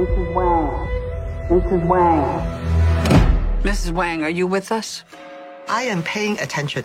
[0.00, 0.32] Mrs.
[0.32, 0.88] Wang.
[1.50, 1.86] Mrs.
[1.86, 3.62] Wang.
[3.62, 3.90] Mrs.
[3.92, 5.04] Wang, are you with us?
[5.68, 6.84] I am paying attention.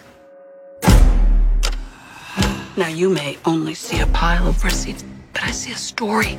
[2.76, 6.38] Now, you may only see a pile of receipts, but I see a story.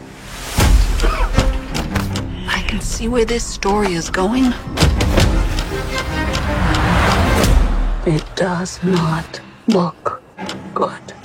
[2.47, 4.53] I can see where this story is going.
[8.05, 10.21] It does not look
[10.75, 11.16] good.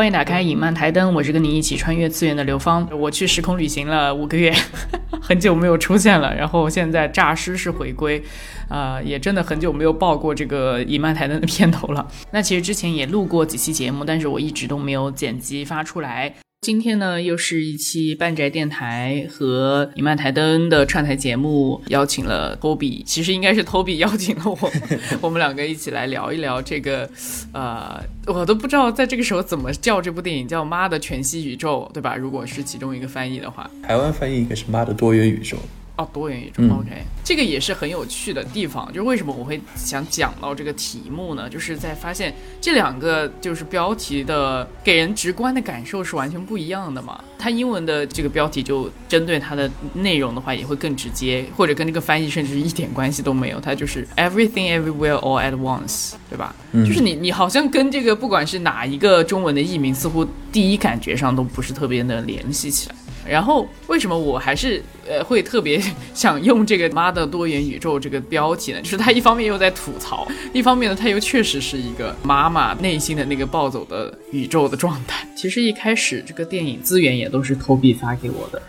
[0.00, 2.88] 欢迎打开影漫台灯，我是跟你一起穿越次元的刘芳。
[2.90, 4.50] 我去时空旅行了五个月，
[5.20, 6.34] 很久没有出现了。
[6.34, 8.24] 然后现在诈尸是回归，
[8.70, 12.08] 啊，也真的很久没有报过这个影漫台灯的片头了。
[12.30, 16.32] 那其实之前也录过几期节目，但是我一直都没有剪辑发出来。
[16.62, 24.70] 今天呢，又是一期半宅电台和影漫台灯的串台节目，邀请了 Toby，其实应该是 Toby 邀请了我，
[25.22, 27.08] 我们两个一起来聊一聊这个，
[27.54, 32.14] 呃，我都不知道在这个时候怎么叫这部电影，叫《妈的全息宇宙》，对吧？
[32.14, 35.56] 如果是其中一个翻译的话，台湾翻译应该是“妈的多元宇宙”。
[36.00, 36.88] 哦，多元宇宙，OK，
[37.22, 38.86] 这个也是很有趣的地方。
[38.88, 41.46] 就是为什么我会想讲到这个题目呢？
[41.48, 47.22] 就是在发现这两个就是标题的给人直观的感受是完全不一样的嘛。
[47.38, 53.60] 它英文的这个标题就针对它的内容的话也会更直接，或者跟这个翻译甚至一点关系都没有。
[53.60, 56.54] 它就是 Everything Everywhere All at Once，对吧？
[56.72, 62.94] 就是你你好像跟这个不管是哪一个中文的译名，似乎第一感觉上都不是特别的联系起来。
[63.28, 65.80] 然后为什么我还是呃会特别
[66.14, 68.80] 想用这个“妈的多元宇宙”这个标题呢？
[68.80, 75.26] 就是他一方面又在吐槽，一方面呢，他又确实是一个妈妈内心的那个暴走的宇宙的状态。
[75.36, 78.62] 其实一开始这个电影资源也都是投币发给我的，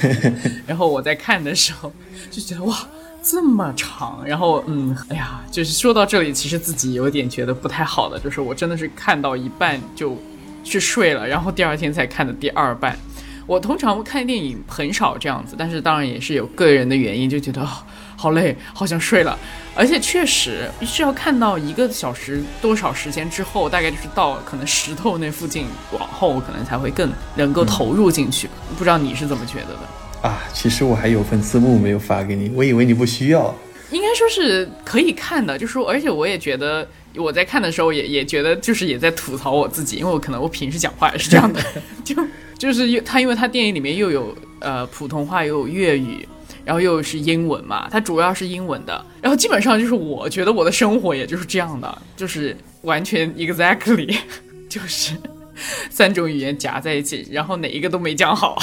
[0.66, 1.92] 然后我在看的时候
[2.30, 2.76] 就觉得哇
[3.22, 10.16] 这么长，然后嗯哎呀，就是说到这里，其实自己有点觉得不太好的，就是我真的是看到一半就
[10.64, 12.98] 去睡了，然后第二天才看的第二半。
[13.50, 17.66] 我通常看电影很少这样子，但是当然也是有个人的原因，就觉得
[18.14, 19.36] 好累，好想睡了。
[19.74, 28.48] 而且确实是要看到一个小时多少时间之后，大概就是到可能石头那附近往后，可能才会更能够投入进去。
[28.78, 30.28] 不知道你是怎么觉得的？
[30.28, 33.52] 啊，其实我还有份字幕没有发给你，我以为你不需要。
[33.90, 36.86] 应该说是可以看的，就是说，而且我也觉得
[37.16, 41.60] 我在看的时候也也觉得就是也在吐槽我自己，因为我可能我平时讲话也是这样的，
[42.04, 42.14] 就。
[42.60, 46.28] 就是他，因为他电影里面又有呃普通话，又有粤语，
[46.62, 49.02] 然后又是英文嘛，他主要是英文的。
[49.22, 54.14] 然后基本上就是我觉得我的生活也就是这样的， 就是完全 exactly
[54.68, 55.16] 就是
[55.88, 58.58] 三种语言夹在一起，然后哪一个都没讲好。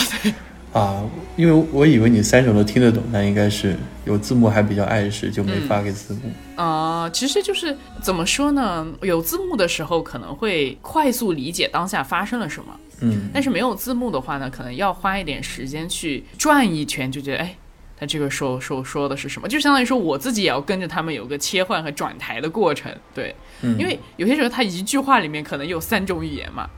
[0.73, 1.03] 啊，
[1.35, 6.31] 因为我以为你三首都听得懂，那应该是有字幕还比较碍事，就没发给字幕。
[6.61, 8.85] 啊，其实就是怎么说呢？
[9.01, 12.79] 有字幕的时候可能会快速理解当下发生了什么。
[12.99, 17.55] 嗯，但是没有字幕的话呢，可能要花一点时间去转一圈，就觉得哎，
[17.99, 19.47] 他这个说说说的是什么？
[19.47, 26.69] 就相当于说我自己也要跟着他们有个切换和转台的过程，对，因为有些时候他一句话里面可能有三种语言嘛，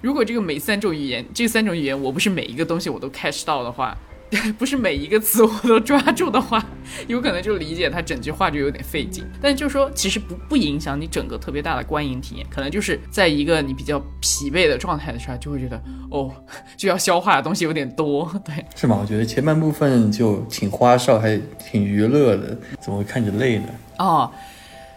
[0.00, 3.96] 如果这个每三种语言，这三种语言我不是每一个东西我都 catch 到的话。
[4.56, 6.64] 不是每一个词我都抓住的话，
[7.06, 9.22] 有可能就理解它整句话就有点费劲。
[9.42, 15.78] 但就是说其实不不影响你整个特别大的观影体验，可能就是在一个你比较疲惫的状态的时候，就会觉得
[16.10, 16.34] 哦，
[16.78, 18.26] 就要消化的东西有点多。
[18.42, 18.96] 对，是吗？
[18.98, 21.38] 我觉得前半部分就挺花哨，还
[21.70, 23.66] 挺娱乐的，怎么会看着累呢？
[23.98, 24.32] 哦，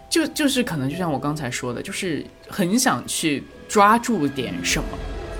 [0.08, 4.88] 就就是可能就像我刚才说的，就是很想去抓住点什么，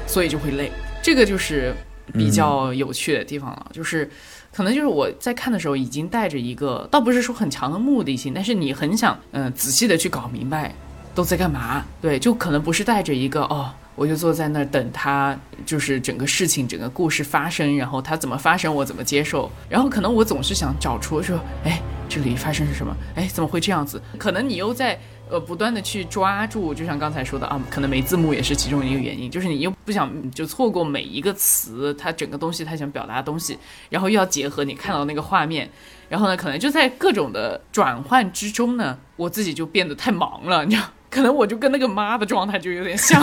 [0.07, 0.71] 所以就会累。
[1.03, 1.75] 这个就是。
[2.15, 4.09] 比较有趣的地方了，就是
[4.55, 10.73] 可能就是我在看的时候已经带着一个，倒不是说很强的目的性，但是你很想嗯仔细的去搞明白
[11.17, 15.37] 都在干嘛，对，就可能不是带着一个哦，我就坐在那儿等他，
[15.67, 22.97] 就是整个事情整个故事发生，然后他怎么发生我怎么接受，然后可能我总是想找出说，哎，这里发生是什么？
[23.17, 24.01] 哎，怎么会这样子？
[24.17, 24.97] 可能你又在。
[25.29, 33.59] 呃，不断的去抓住，就像刚才说的啊，可能没字幕也是其中一个原因，就是你又不想就错过每一个词，它整个东西它想表达的东西，
[33.91, 35.69] 然后又要结合你看到那个画面，
[36.09, 43.21] 然后呢，可能就在各种的转换之中呢，我自己就变得太忙了，你知道，可能我就跟那个妈的状态就有点像，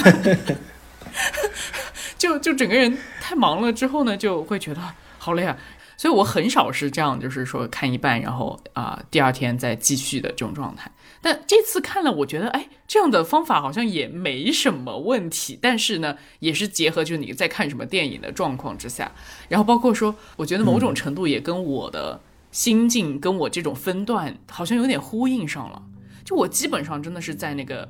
[2.18, 4.82] 就就整个人太忙了之后呢，就会觉得
[5.18, 5.56] 好累啊。
[5.96, 10.92] 所以我很少是这样，就是说看一半，然后啊、第二天再继续的这种状态。
[11.24, 15.58] 但这次看了，我觉得哎，这样的方法好像也没什么问题。
[15.62, 19.10] 但是呢，也是结合就是你在看什么电影的状况之下，
[19.48, 22.20] 然后包括说，我觉得某种程度也跟我的
[22.52, 25.82] 心境、跟我这种分段好像有点呼应上了。
[26.26, 27.90] 就我基本上真的是在那个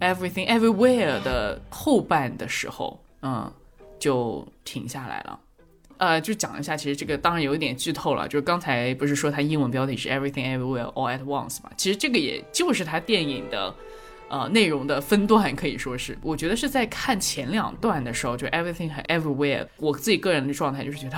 [0.00, 3.52] Everything Everywhere 的后半的时候，嗯，
[4.00, 5.38] 就停下来了。
[5.98, 11.70] 呃，就讲一下，其实这个当然有一点剧透了，就是刚才不是说它英文标题是 Everything Everywhere All at Once 嘛？
[11.76, 13.74] 其实这个也就是它电影的
[14.28, 21.16] 呃内容的分段，可以说是，我觉得是在看前两段的时候，就 Everything 和 Everywhere，我自己个人的状态就是觉得。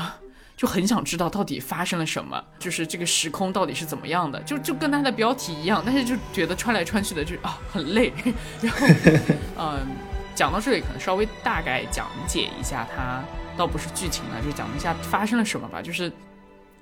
[0.58, 8.12] 就很想知道到底发生了什么，就是这个时空到底是怎么样的，就就跟它的标题一样，但是就觉得穿来穿去的就啊很累，
[8.60, 8.86] 然后
[9.56, 9.86] 嗯，
[10.34, 13.22] 讲到这里可能稍微大概讲解一下它，
[13.58, 16.10] 倒不是剧情了，就讲一下发生了什么吧，就是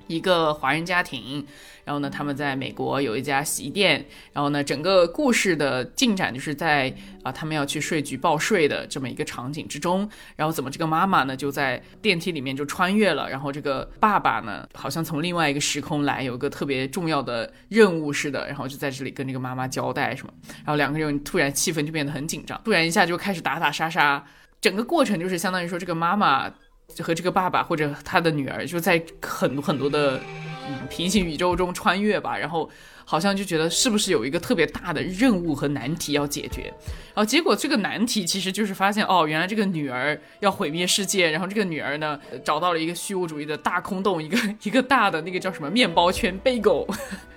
[0.06, 1.44] 一个华人家庭，
[1.84, 6.94] 然后呢，他们在美国有一家洗衣店，然后呢，整个故事的进展就是在
[7.25, 24.25] 啊、他们要去税局报税的这么一个场景之中，然后怎么这个妈妈呢就在电梯里面就穿越了，然后这个爸爸呢好像从另外一个时空来，有个特别重要的任务似的，然后就在这里跟这个妈妈交代什么，然后两个人突然气氛就变得很紧张，突然一下就开始打打杀杀，
[24.61, 26.49] 整个过程就是相当于说这个妈妈。
[26.94, 30.21] 就和这个爸爸或者他的女儿就在很多很多的
[30.69, 32.69] 嗯平行宇宙中穿越吧，然后
[33.05, 36.73] 好像就觉得是不是有一个特别大的任务和难题要解决，
[37.15, 46.87] 然后结果这个难题其实就是发现哦，原来这个女儿要毁灭世界，然后这个女儿呢找到了一个虚无主义的大空洞，一个 一个大的那个叫什么面包圈 bagel。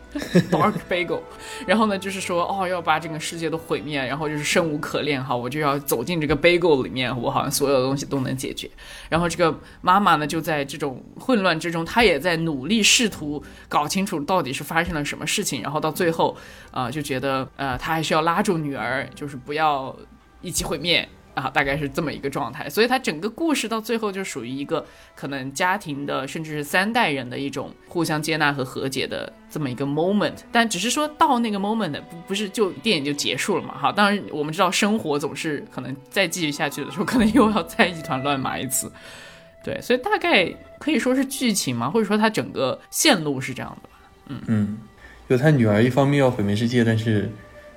[0.50, 1.20] Dark Bagel，
[1.68, 8.70] 然后呢，就是说，哦，要把整个世界都毁灭，然后就是生无可恋，哈，我就要走进这个 Bagel 里面，我好像所有的东西都能解决。
[9.08, 15.62] 然后这个妈妈呢，就在这种混乱之中，她也在努力试图搞清楚到底是发生了什么事情。
[15.62, 16.36] 然后到最后，
[16.72, 19.96] 啊、就觉得，呃，她还是要拉住女儿，就是不要
[20.42, 21.08] 一起毁灭。
[21.39, 30.36] 啊，大概是这么一个状态，所以它整个故事到最后就属于一个可能家庭的，甚至是三代人的一种互相接纳和和解的这么一个 moment。
[30.51, 33.77] 但只是说到那个 moment 不不是就电影就结束了嘛？
[33.77, 38.91] 哈，当然我们知道生活总是可能再继续下去的时候，可能又要再一团乱麻一次。
[39.63, 40.45] 对，所以大概
[40.80, 43.95] 可以说是剧情嘛，或者说它整个线路是这样的吧。
[44.47, 44.77] 嗯，
[45.27, 47.30] 就他女儿一方面要毁灭世界，但是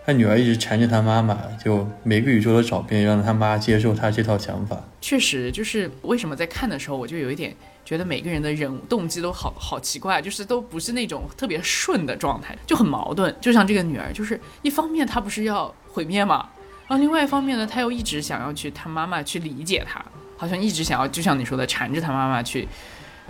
[0.04, 4.76] 他女儿一直缠着他妈妈，就每个宇宙都找遍，让他妈接受他这套想法。
[5.00, 7.54] 确实，就是为什么在看的时候，我就有一点
[7.84, 13.32] 觉得每个人的人物动机都好好奇怪，就是都不是那种特别顺的状态，就很矛盾。
[13.40, 16.48] 就像这个女儿，就是一方面她不是要毁灭嘛，
[16.88, 20.04] 然后另外一方面呢，她又一直想要去她妈妈去理解她，
[20.36, 22.66] 好像一直想要，就像你说的，缠着她妈妈去。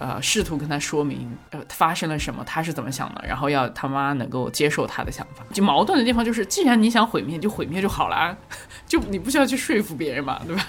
[0.03, 5.45] 呃，试图跟他说明，呃，发生了什么，他是怎么想的，然后要他妈能够接受他的想法。
[5.53, 8.37] 就矛盾的地方就是，既然你想毁灭，就毁灭就好了啊，
[8.85, 10.67] 就你不需要去说服别人嘛，对吧？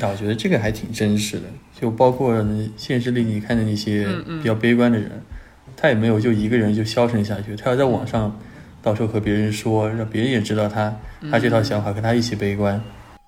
[0.00, 1.44] 啊，我觉得这个还挺真实的，
[1.80, 2.32] 就包括
[2.76, 5.20] 现实里你看的那些比较悲观的人，
[5.76, 8.38] 他也没有就一个人就消沉下去，他要在网上
[8.82, 10.94] 到时候和别人说，让别人也知道他
[11.30, 12.80] 他这套想法，跟他一起悲观。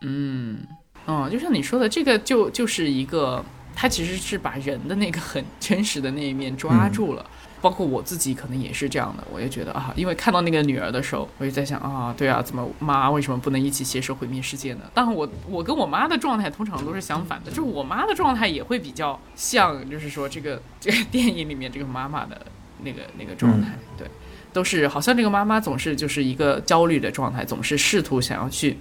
[0.03, 0.59] 嗯，
[1.07, 3.45] 哦，就像你说的，这个就就是一个，
[3.81, 7.25] 他其实是把人的那个很真实的那一面抓住了。
[7.61, 14.83] 包括我自己可能也是这样的，我也觉得啊，因为看到那个女儿的时候，我就在想啊，对啊，怎么妈为什么不能一起携手毁灭世界呢？
[14.95, 22.41] 但我我跟我妈的状态通常都是相反的，就是我妈的状态也会比较像，就是说这个这个电影里面这个妈妈的
[22.85, 24.07] 那个那个状态，对，
[24.53, 28.79] 都是好像这个妈妈总是就是一个焦虑的状态，总是试图想要去。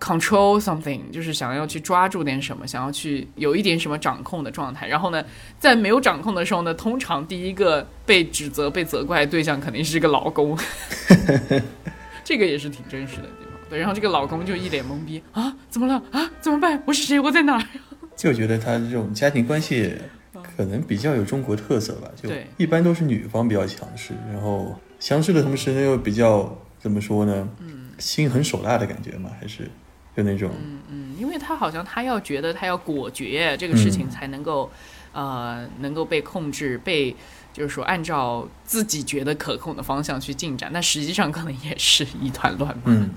[0.00, 4.86] Control something 就是想要去抓住点什么，想要去有一点什么掌控的状态。
[4.86, 5.24] 然后呢，
[5.58, 10.58] 在没有掌控的时候呢，通常第一个被指责、被责怪的对象肯定是这个老公。
[12.24, 13.52] 这个也是挺真实的地方。
[13.68, 16.30] 对，然后这个老公就一脸懵逼啊，怎么了啊？
[16.40, 16.82] 怎么办？
[16.86, 17.18] 我是谁？
[17.18, 17.64] 我在哪儿？
[18.16, 19.92] 就觉得他这种家庭关系
[20.56, 27.48] 可能比较有中国特色吧，就一般都是女方比较强势，然后强势的同时呢又比较怎么说呢？
[27.58, 29.68] 嗯，心狠手辣的感觉嘛，还是
[30.16, 34.70] 就那种嗯嗯，因为他好像他要觉得他要果决这个事情才能够，
[35.12, 37.14] 呃，能够被控制，被
[37.52, 42.82] 就是说按照自己觉得可控的方向去进展，但实际上可能也是一团乱麻。
[42.86, 43.10] 嗯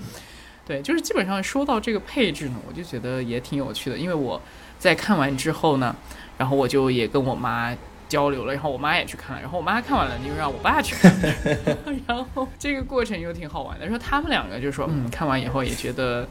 [0.66, 4.38] 对，就是基本上说到这个配置呢，我就觉得也挺有趣的，因为我
[4.78, 5.96] 在看完之后呢，
[6.36, 7.74] 然后我就也跟我妈
[8.06, 11.10] 交流了，然后我妈也去看了，然后我妈看完了又让我爸去看，
[12.06, 13.88] 然后这个过程又挺好玩的。
[13.88, 16.28] 说他们两个就说，嗯，看完以后也觉得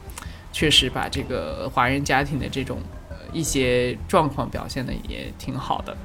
[0.52, 2.80] 确实把这个华人家庭的这种。
[3.34, 5.96] 一些状况表现的也挺好的。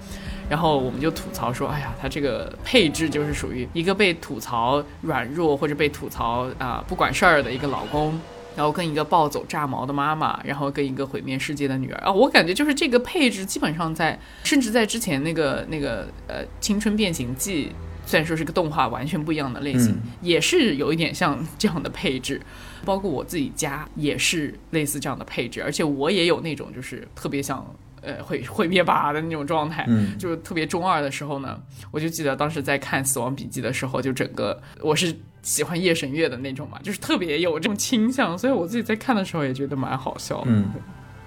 [0.51, 8.21] 然后我们就吐槽说，哎呀，他这个配置就是属于一个被吐槽软弱或者被吐槽啊不管事儿的一个老公，
[8.57, 17.71] 然后跟一个暴走炸毛的妈妈，然后跟一个毁灭世界的女儿啊，我感觉就是这个配置基本上在，甚至在之前那个那个呃青春变形记，
[18.05, 22.41] 虽然说是个动画，完全不一样的类型，也是有一点像 这样的配置，
[22.85, 27.65] 包括我自己家也是类似这样的配置，而且我也有那种就是特别像。
[28.05, 31.57] 呃，会会灭霸的那种状态，嗯，就是特别中二的时候呢，
[31.93, 40.43] 我就记得当时在看《死亡笔记》的时候，就整个我是喜欢夜神月的那种嘛，就是特别有这种倾向，所以我自己在看的时候也觉得蛮好笑。
[40.47, 40.65] 嗯，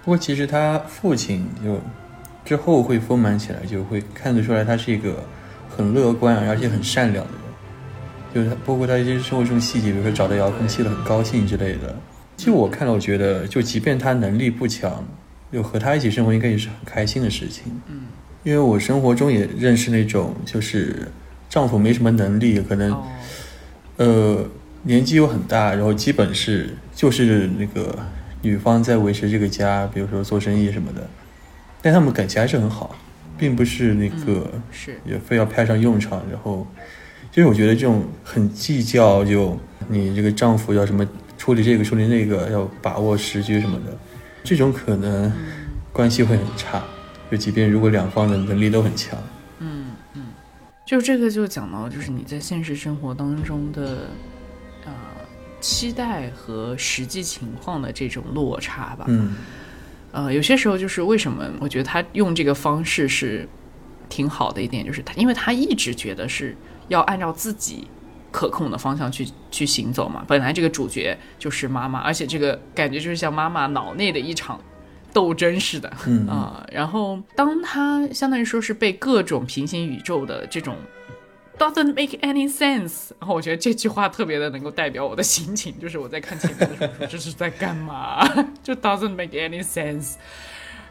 [0.04, 1.80] 不过其实他父亲就
[2.44, 5.24] 之后会丰满起来，就会看得出来他是一个
[5.76, 7.42] 很乐观而且很善良的人，
[8.34, 11.96] 就是他包括他一些生活中细节，比如说找到遥控器了很高兴之类的。
[12.38, 15.04] 其实我看了，我觉得就即便他能力不强。
[15.54, 17.64] 就和他一起生活应该也是很开心的事情。
[17.88, 18.08] 嗯，
[18.44, 21.08] 因为我生活中也认识那种，就是
[21.48, 23.02] 丈夫没什么能力，可能，
[23.96, 24.46] 呃，
[24.84, 27.98] 年纪又很大，然后基本是就是那个
[28.42, 31.08] 女方在维持这个家，比如说做生意什么的，
[31.82, 32.94] 但他们感情还是很好，
[33.38, 36.22] 并不是那个是也非要派上用场。
[36.32, 36.66] 然后，
[37.32, 43.98] 就是我觉得这种很计较，就你这个丈夫要什么处理这个处理那个，要把握时局什么的。
[44.44, 45.32] 这种可能
[45.92, 46.84] 关系会很差，
[47.32, 49.18] 就即便如果两方的能力都很强，
[49.58, 50.26] 嗯嗯，
[50.86, 54.10] 就这个就讲到就是你在现实生活当中的
[54.86, 55.18] 啊
[55.60, 59.34] 期待和实际情况的这种落差吧，嗯，
[60.16, 63.48] 呃，有些时候就是为什么我觉得他用这个方式是
[64.10, 66.56] 挺好的一点，就是他因为他一直觉得是
[66.88, 67.88] 要按照自己。
[68.32, 70.22] 可控的方向去去行走嘛。
[70.28, 74.60] 本来这个主角就是妈妈，而且这个感觉就是像妈妈脑内的一场
[75.14, 75.88] 斗争似的
[76.28, 76.68] 啊。
[76.70, 80.76] 然后当他相当于说是被各种平行宇宙的这种
[81.58, 88.26] doesn't make any sense，然后我觉得这句话特别的能够代表我的心情，就是我在看前面的时候说，这是在干嘛？
[88.64, 90.16] 就 doesn't make any sense。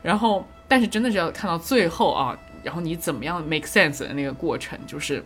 [0.03, 5.25] 然后，但是真的是要看到最后啊，然后你怎么样 make sense 的那个过程，就是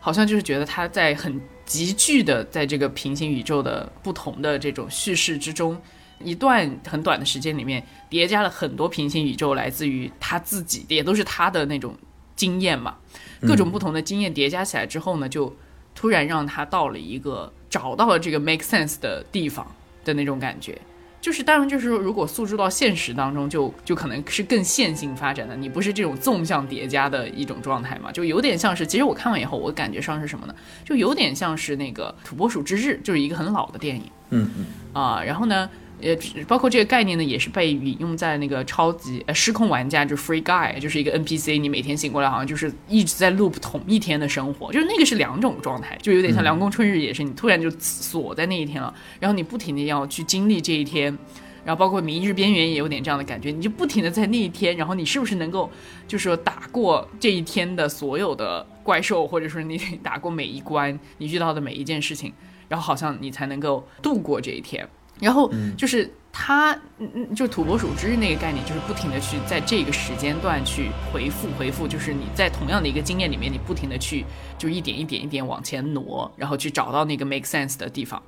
[0.00, 1.40] 好像就是觉得他在很。
[1.66, 5.80] 急剧的在这个平行宇宙的不同的这种叙事之中，
[6.18, 11.96] 一段很短的时间里面叠加了很多平行宇宙，来自于他自己，也都是他的那种
[12.36, 12.96] 经验嘛。
[13.40, 15.54] 各种不同的经验叠加起来之后呢，就
[15.94, 19.66] 突然让他到了一个找到了这个 make sense 的地方
[20.04, 20.78] 的那种感觉。
[21.20, 25.56] 就是当然，就是说，如果诉诸到现实当中，就就可能是更线性发展的。
[25.56, 28.12] 你不是这种纵向叠加的一种状态嘛？
[28.12, 30.54] 就有点像是，其实我看完以后，我感觉上是什么呢？
[30.84, 34.02] 就有点像是那个《土拨鼠之日》，就是一个很老的电影。
[34.30, 34.66] 嗯嗯。
[34.92, 35.68] 啊，然后呢？
[36.04, 51.16] 呃，包括这个概念呢，也是被引用在那个超级呃失控玩家，就是 Free Guy，就是一个 NPC，你每天醒过来好像就是一直在 loop 同一天的生活，就是那个是两种状态，就有点像《凉宫春日》，也是你突然就锁在那一天了，然后你不停的要去经历这一天，
[51.64, 55.70] 然后包括《明日边缘》也有点这样的感觉，你就不停的在那一天，然后你是不是能够
[56.06, 62.32] 就是说打过这一天的所有的怪兽，或者说你打过每一关，你遇到的每一件事情，
[62.68, 64.86] 然后好像你才能够度过这一天。
[65.20, 74.24] 然后就是他，嗯嗯，就土拨鼠之日那个概念，就是不停的去在这个时间段去回复回复，就是你在同样的一个经验里面，你不停的去
[74.58, 78.20] 就一点一点一点往前挪，然后去找到那个 make sense 的地方。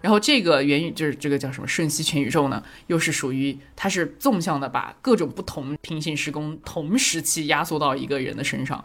[0.00, 8.84] 然后这个元宇就是这个叫什么瞬息全宇宙呢，又是属于它是纵向的，把各种不同平行时空同时期压缩到一个人的身上。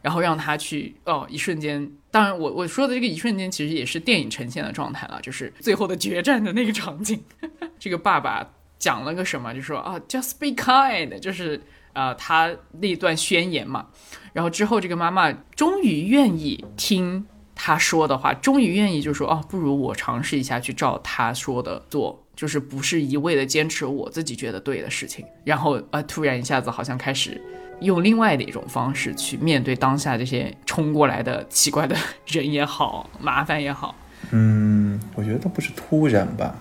[0.00, 7.20] 然后让他去哦，一瞬间，当然我我说的这个一瞬间，其实也是电影呈现的状态了，就是最后的决战的那个场景。
[7.78, 11.60] 这个爸爸讲了个什么，就说啊，just be kind，就是
[11.92, 13.88] 啊他那段宣言嘛。
[14.32, 25.24] 然后之后这个妈妈终于愿意听他说的话，终于愿意就说哦，不如我尝试一下去照他说的做，就是不是一味的坚持我自己觉得对的事情。
[25.44, 27.40] 然后啊，突然一下子好像开始。
[27.80, 33.94] 用另外的一种方式去面对当下这些冲过来的奇怪的人也好， 麻烦也好。
[34.30, 36.56] 嗯，我觉得倒不是突然吧。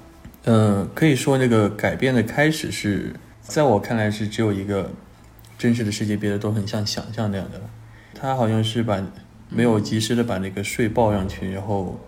[0.45, 4.91] 嗯，可以说那个改变的开始是在我看来是只有一个
[5.57, 7.59] 真实的世界，别的都很像想象那样的。
[8.13, 9.03] 他好像是把
[9.50, 12.00] 没有及时的把那个税报上去，然后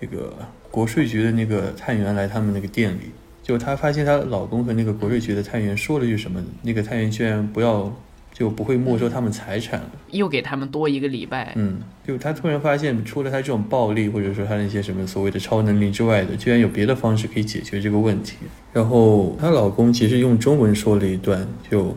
[0.00, 0.34] 那个
[0.70, 7.94] 国税局的那个探员来他们那个店里，就她发现她老公和那个国税局的探员说了句什么，那个探员居然不要。
[8.38, 9.90] 就不会没收他们财产了。
[10.10, 11.54] 又给他们多一个礼拜。
[11.56, 18.36] 嗯，就他突然发现，除了他这种暴力，或者说他那些什么所谓的超能力之外的，居然有别的方式可以解决这个问题。
[18.74, 21.96] 然后她老公其实用中文说了一段，就，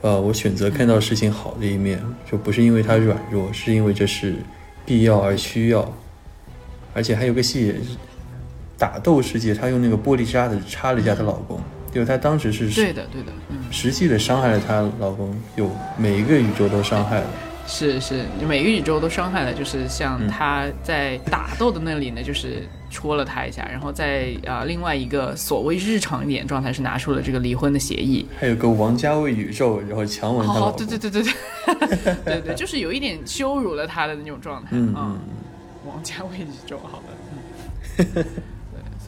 [0.00, 4.34] 呃，我选择看到事情好的一面，就不是因为他软弱，是因为这是
[4.84, 5.88] 必要而需要。
[6.92, 7.96] 而且还有个细节是，
[8.76, 11.60] 打斗世界，她用那个玻璃渣子插了一下她老公，
[11.92, 17.26] 就她当时是对的，对的，嗯，实际的伤害了她老公，有每一个宇宙都伤害了。
[17.66, 30.84] 是是，每个宇宙都伤害了，就是像她在打斗的那里呢，就是戳了他一下，然后在啊另外一个所谓日常一点状态是拿出了这个离婚的协议，还有个王家卫宇宙，然后强吻他老哦，公。
[30.84, 31.32] 对对对对
[31.94, 35.18] 对，对对，就是有一点羞辱了他的那种状态，嗯
[35.86, 38.24] 王家卫宇宙，好的，嗯，对，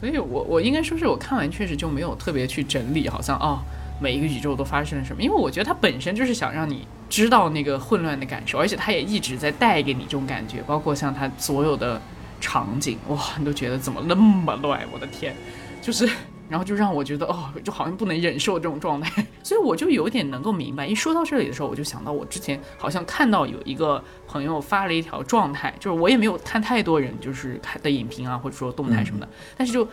[0.03, 3.63] 所以我我应该说是我看完确实就没有特别去整理，好像哦
[4.01, 12.01] 每一个宇宙都发生了什么，因为我觉得它本身就是想让你知道那个混乱的感受，而且它也一直在带给你这种感觉，包括像它所有的
[12.41, 15.33] 场景，哇，你都觉得怎么那么乱，我的天，
[15.81, 16.09] 就是。
[16.49, 20.85] 然后就让我觉得哦，就好像不能忍受这种状态， 所以我就有点能够明白。
[20.85, 29.87] 一说到这里的时候，我就想到我之前好像看到有一个朋友发了一条状态，就是我也没有看太多人就是看的影评啊，或者说动态什么的，但是就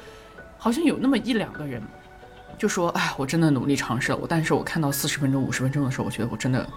[0.58, 1.82] 好像有那么一两个人
[2.58, 6.68] 就说：“哎，我真的努力尝试了，我但是我看到四十分钟、五十分钟的时候，我觉得我真的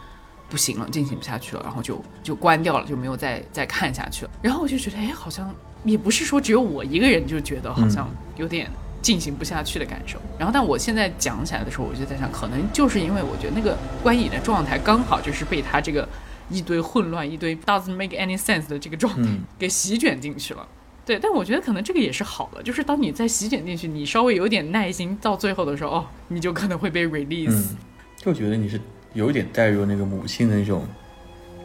[0.50, 4.32] 不行了，进行不下去了，然后就就关掉了，就没有再再看下去了。
[4.42, 5.53] 然后我就觉得，哎，好像
[5.84, 8.70] 也不是说只有我一个人就觉得好像有点
[9.03, 10.17] 进行不下去的感受。
[10.39, 16.07] 然后，但我现在讲起来的时候，我就在想，可能就是因为我觉得那个观影的状态刚好就是被他这个
[16.50, 20.67] 一堆混乱、一堆 doesn't make any sense 的这个状态嗯给席卷进去了。
[21.05, 27.51] 对，但我觉得可能这个也是好的，就是当你在席卷进去，你稍微有点耐心，到最后的时候，哦，你就可能会被 release。
[27.51, 27.77] 嗯，
[28.15, 28.79] 就觉得你是
[29.13, 30.88] 有点带入那个母亲的那种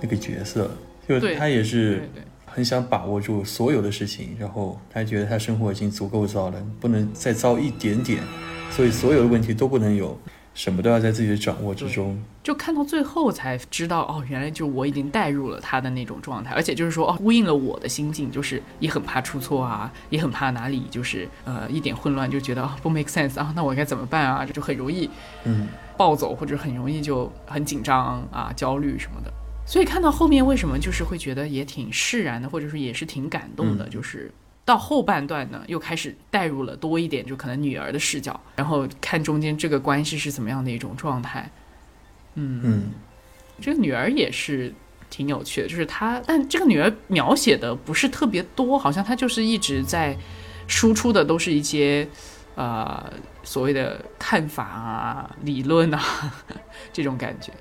[0.01, 0.69] 那个角色，
[1.09, 8.23] 就对她也对是对很想把握住所有的事情，然后他觉得他生活已经足够糟了，不能再糟一点点，
[8.71, 10.19] 所以所有的问题都不能有，
[10.55, 12.21] 什么都要在自己的掌握之中。
[12.43, 24.47] 就看到最后才知道，哦，原来就我已经带入了他的那种状态，而且就是说，哦，呼应了我的心境，就是也很怕出错啊，也很怕哪里就是呃一点混乱，就觉得啊不 make sense 啊，那我该怎么办啊？
[24.47, 25.11] 就很容易
[25.45, 29.31] 嗯，暴走，或者很容易就很紧张啊、焦虑什么的。
[29.69, 34.33] 所以看到后面，为什么就是会觉得也挺释然的，或者说也是挺感动的，嗯就是
[34.65, 41.51] 到后半段呢，又开始带入了多一点，就可能女儿的视角，然后看中间这个关系是怎么样的一种状态。
[42.35, 42.83] 嗯嗯，
[43.61, 44.73] 这个女儿也是
[45.11, 50.17] 挺有趣的，就是她，但这个女儿描写的不是特别多，好像她就是一直在
[50.67, 52.09] 输出的都是一些
[52.59, 53.13] 呃
[53.45, 56.01] 所谓的看法啊、理论啊
[56.93, 57.53] 这种感觉。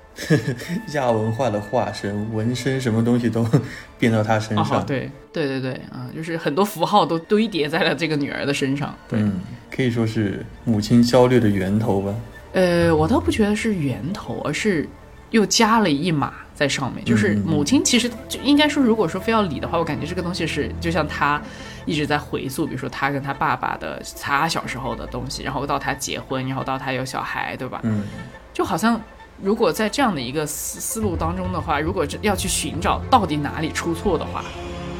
[0.94, 3.46] 亚文化的化身，纹身什么东西都
[3.96, 4.84] 变到她身哦，上。
[4.84, 8.92] 对对对对，啊、就是很多符号都堆叠在了这个女儿的身上。
[9.08, 12.12] 对，嗯，可以说是母亲焦虑的源头吧。
[12.54, 14.88] 呃，我倒不觉得是源头，而是
[15.30, 17.04] 又加了一码在上面。
[17.04, 21.40] 就是母亲其实就应该说，如果说非要理的话，我感觉这个东西是就像他
[21.88, 27.80] 一直在回溯，比如说他跟他爸爸的他小时候的东西，然后到他结婚，然后到他有小孩，对吧？
[27.82, 28.04] 嗯，
[28.52, 29.00] 就好像
[29.42, 34.44] 如果在这样的一个思思路当中的话，如果要去寻找到底哪里出错的话，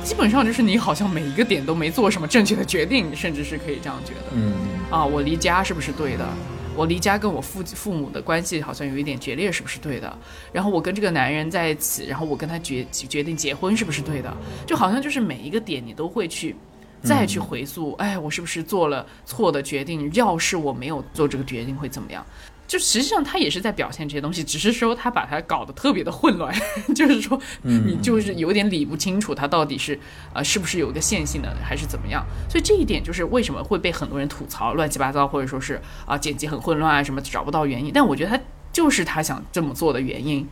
[0.03, 4.21] 基本上就是你好像每一个点都没做什么正确的决定，甚至是可以这样觉得。
[4.33, 4.55] 嗯，
[4.91, 6.27] 啊，我离家是不是对的？
[6.75, 10.17] 我离家跟我父父母的关系好像有一点决裂，是不是对的？
[10.53, 14.33] 然后我跟这个男人在一起，然后我跟他决决定结婚，是不是对的？
[14.65, 16.55] 就好像就是每一个点你都会去
[17.03, 20.11] 再去回溯，哎，我是不是做了错的决定？
[20.15, 22.25] 要是我没有做这个决定会怎么样？
[22.67, 26.55] 就实际上他也是在表现这些东西，只是说他把它搞得特别的混乱，
[26.95, 29.99] 就是说你就是有点理不清楚他到底是
[30.35, 32.23] 呃是不是有一个线性的还是怎么样。
[32.47, 37.91] 所以这一点就是为什么会被很多人吐槽乱七八糟，或者说是啊、剪辑很混乱啊什么找不到原因。
[37.95, 38.39] 但我觉得他
[38.71, 40.47] 就是他想这么做的原因。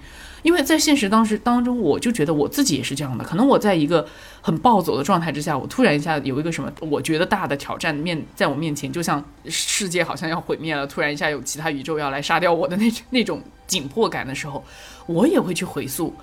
[0.46, 3.24] 因为在现实当时当中，我就觉得我自己也是这样的。
[3.24, 4.06] 可能我在一个
[4.40, 14.64] 很暴走的状态之下，我突然一下有一个什么我觉得大的挑战面在我面前，就像世界好像要毁灭了，突然一下有其他宇宙要来杀掉我的那那种紧迫感的时候，
[15.06, 16.14] 我也会去回溯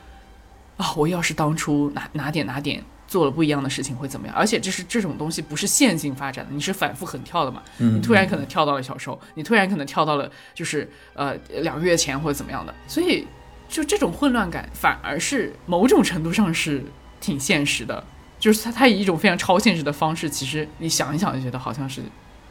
[0.77, 2.81] 啊，我要是当初哪哪点哪点。
[3.05, 4.35] 做了不一样的事情会怎么样？
[4.35, 7.61] 而且这是这种东西不是线性发展的，你是反复横跳的嘛？
[7.77, 13.27] 你突然可能跳到了小时候，你突然可能跳到了就是呃两个月前或者怎么样的，所以
[13.73, 16.83] 就这种混乱感反而是某种程度上是
[17.19, 18.05] 挺现实的，
[18.39, 21.99] 就是它它以一种非常超现实的方式，其实你想一想就觉得好像是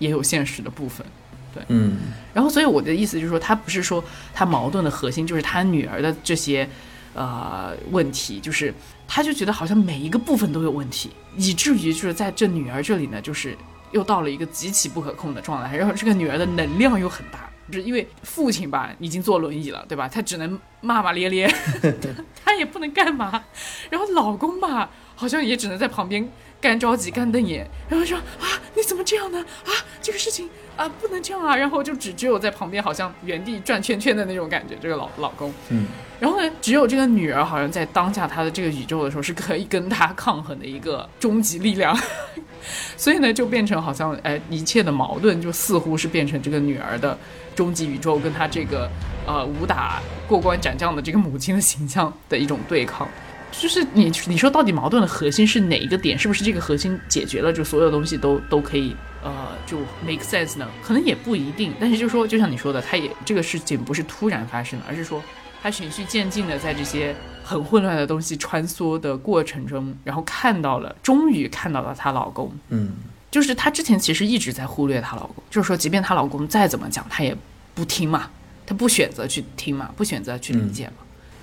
[0.00, 1.06] 也有现实的部分。
[1.54, 1.96] 对，嗯
[2.35, 4.04] 然后所以我的意思就是说，他不是说
[4.35, 6.68] 他矛盾的核心就是他女儿的这些
[7.14, 8.74] 呃问题，就是
[9.06, 13.56] 他就觉得好像每一个部分都有问题，以至于就是在这女儿这里呢，就是
[13.92, 17.48] 又到了一个极其不可控的状态，然后这个女儿的能量又很大。
[17.72, 20.06] 就是因为父亲吧已经坐轮椅了，对吧？
[20.06, 21.50] 他只能骂骂咧咧，
[22.44, 23.42] 他也不能干嘛。
[23.88, 26.28] 然后老公吧，好像也只能在旁边
[26.61, 29.38] 干着急、干瞪眼，然后说啊，你怎么这样呢？
[29.64, 31.56] 啊，这个事情啊不能这样啊。
[31.56, 35.50] 然后就只只有在旁边好像原地转圈圈的那种感觉，这个老老公。
[35.70, 35.87] 嗯，
[36.20, 41.96] 然后呢，只有这个女儿好像在当下她的这个宇宙的时候是可以跟她抗衡的一个终极力量。
[42.96, 47.18] 所以呢，就变成好像哎，一切的矛盾就似乎是变成这个女儿的
[47.54, 48.90] 终极宇宙跟他这个
[49.26, 53.08] 呃武打过关斩将的这个母亲的形象的一种对抗。
[53.50, 56.18] 就是你你说到底矛盾的核心是哪一个点？
[56.18, 60.66] 是不是这个核心解决了，就所有东西都都可以呃就 make sense 呢？
[60.82, 61.74] 可能也不一定。
[61.78, 65.22] 但是就说就像你说的，他也这个事情不是突然发生的，而是说
[65.62, 72.50] 他循序渐进的在这些很混乱的东西穿梭的过程中，然后看到了，终于看到了她老公。
[72.70, 72.90] 嗯
[73.32, 77.34] 就是她之前其实一直在忽略她老公，就是说，即便她老公再怎么讲，她也
[77.74, 78.30] 不听嘛，
[78.66, 80.92] 她不选择去听嘛，不选择去理解嘛。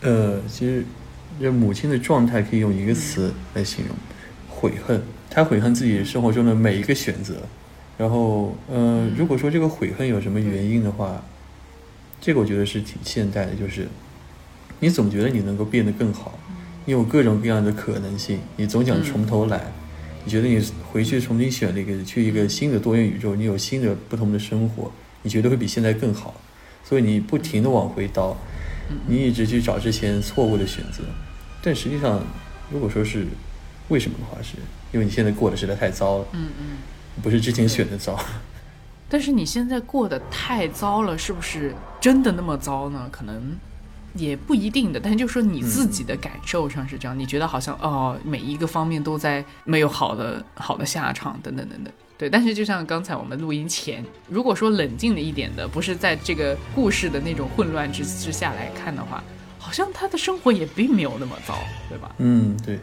[0.02, 0.86] 呃，其实
[1.42, 3.96] 这母亲的状态可以用一个词来形容，
[4.48, 5.02] 悔恨。
[5.32, 7.36] 她悔恨自己生活中的每一个选择。
[7.98, 11.22] 然后，呃，如果说这个悔恨有什么原因的话，
[12.22, 13.88] 这个我觉得是挺现代的，就是
[14.80, 16.38] 你总觉得你能够变得更好，
[16.86, 19.60] 你有各种各样的可能性，你总想从头来。
[20.30, 24.92] 你觉得你回去重新选了一个去一个新的多元宇宙，你有新的不同的生活，
[25.24, 26.36] 你觉得会比现在更好，
[26.84, 28.38] 所以你不停的往回倒，
[29.08, 31.02] 你一直去找之前错误的选择，
[31.64, 32.24] 但实际上，
[32.70, 33.26] 如果说是
[33.88, 34.54] 为什么的话，是
[34.92, 36.66] 因为你现在过得实在太糟了，嗯嗯。
[37.24, 38.16] 不是之前选的糟。
[39.10, 43.10] 但是你现在过得太糟了，是不是真的那么糟呢？
[43.12, 43.58] 可能
[44.20, 45.00] 也不一定的。
[45.00, 51.94] 但是就说你自己的感受上是这样，你觉得好像哦，每一个方面都在没有好的好的下场，等等等等。
[52.18, 59.24] 对，但是就像刚才我们录音前，如果说冷静的一点的，不是在这个故事的那种混乱之之下来看的话，
[59.58, 62.14] 好像他的生活也并没有那么糟，对吧？
[62.18, 62.78] 嗯，对，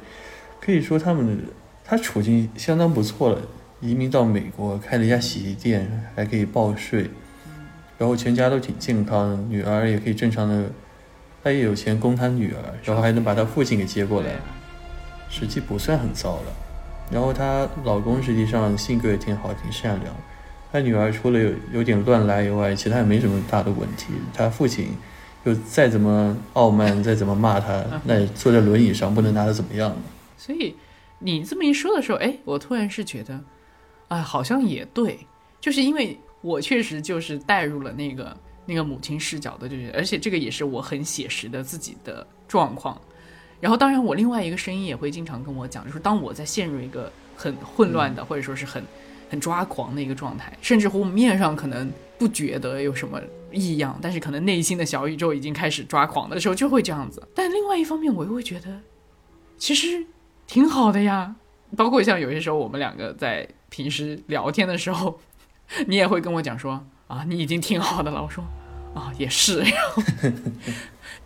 [0.61, 1.43] 可以说他们的
[1.85, 3.41] 他处境相当不错了。
[3.83, 7.11] 移民到美国，开了一家洗衣店，还可以报税，
[7.99, 10.73] 然后全家都挺健康，女儿也可以正常的，
[11.47, 14.33] 他也有钱供他女儿，然后还能把他父亲给接过来，
[15.31, 16.53] 实际不算很糟了。
[17.09, 20.13] 然后她老公实际上性格也挺好，挺善良。
[20.73, 24.07] 她女儿除了有有点乱来以外，其他也没什么大的问题。
[24.35, 24.89] 她父亲
[25.45, 29.95] 又再怎么傲慢， 再怎么骂她，那也坐在轮椅上，不能拿她怎么样。
[30.37, 30.75] 所以
[31.21, 33.39] 你这么一说的时候，哎，我突然是觉得。
[34.09, 35.21] 啊，好像也对，
[35.61, 43.01] 就是因为我确实就是带入了那个那个母亲视角的，就是而且这个也是我很写实的自己的状况。
[43.61, 48.85] 然后，当然我另外一个声音也会经常跟我讲，就是当我在陷入一个很混乱的，或者说是很
[49.31, 57.27] 很抓狂的一个状态，甚至乎面上可能不觉得有什么异样，但是可能内心的小宇宙已经开始抓狂的时候，就会这样子。
[57.35, 58.81] 但另外一方面，我又会觉得
[59.57, 60.05] 其实
[60.47, 61.37] 挺好的呀。
[61.77, 63.49] 包括像有些时候我们两个在。
[63.69, 65.19] 平时聊天的时候，
[65.89, 68.23] 你也会跟我讲说啊，你已经挺好的了。
[68.23, 68.43] 我说
[68.97, 69.61] 啊，也是。
[69.61, 70.03] 然后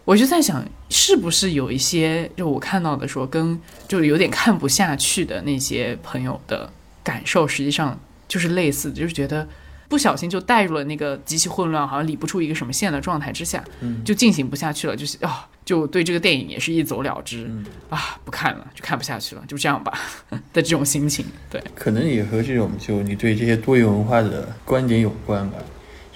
[0.05, 6.71] 我就在想，是不是有一些就我看到的说，跟就有点看不下去的那些朋友的
[7.03, 9.47] 感受，实际上就是类似的，就是觉得。
[9.89, 13.65] 不小心就带入了那个极其混乱，好像理不出一个什么线的状态之下，
[14.05, 17.51] 就进行不下去了，就是啊，就对这个电影也是一走了之，
[17.89, 19.99] 啊，不看了，就看不下去了，就这样吧
[20.31, 21.27] 的这种心情。
[21.51, 25.59] 对，可能也和这种就你对这些多元文化的观点有关吧。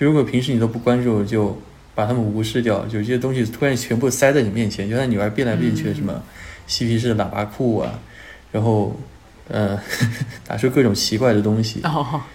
[0.05, 1.59] 就如果平时你都不关注，就
[1.95, 6.23] 把他们无视掉，就这些东西突然全部塞在你面前，就像女儿变来变去的什么
[6.67, 7.99] 嬉皮士的喇叭裤啊，
[8.53, 8.95] 然后
[9.49, 9.81] 呃，
[10.47, 11.81] 打出各种奇怪的东西。
[11.85, 12.21] 哦。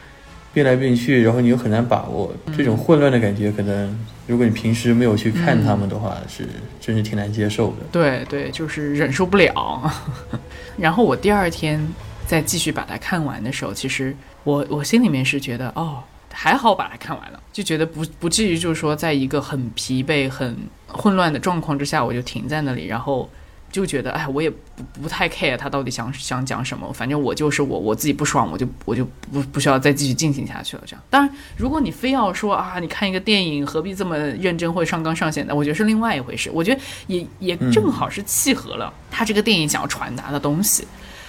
[0.52, 6.44] 变来变去，然后你又很难把握这种混乱的感觉，可能如果你平时没有去看他们的话，是
[6.82, 7.86] 真是挺难接受的。
[7.92, 9.94] 对对，就是忍受不了。
[10.76, 11.80] 然后我第二天
[12.26, 16.00] 再继续把它看完的时候，其实我我心里面是觉得，哦，
[16.32, 23.30] 还好把它看完了，就觉得不不至于就是说在一个很疲惫、很混乱的状况之下，我就停在那里，然后。
[23.72, 24.58] 就觉得哎，我也不
[25.00, 30.82] 不太 care 他到底想想讲什么，反正我就是我，我自己不爽，我就 我就不不需要再继续进行下去了。
[30.88, 36.50] 这样，当然，如果你非要说啊，你看一个电影何必这么认真或上纲上线的，我觉得是另外一回事。
[36.52, 40.88] 我觉得也也正好是契合了他这个电影想要传达的东西。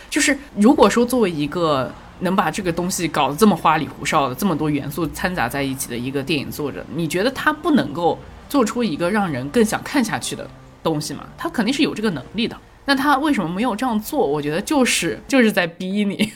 [0.08, 10.48] 就是如果说作为一个能把这个东西搞得这么花里胡哨的，这么多元素掺杂在一起的一个电影作者，你觉得他不能够做出一个让人更想看下去的
[10.83, 11.26] 东西吗？
[11.37, 12.56] 他肯定是有这个能力的。
[12.87, 14.26] 那他为什么没有这样做？
[14.26, 16.33] 我觉得就是就是在逼你，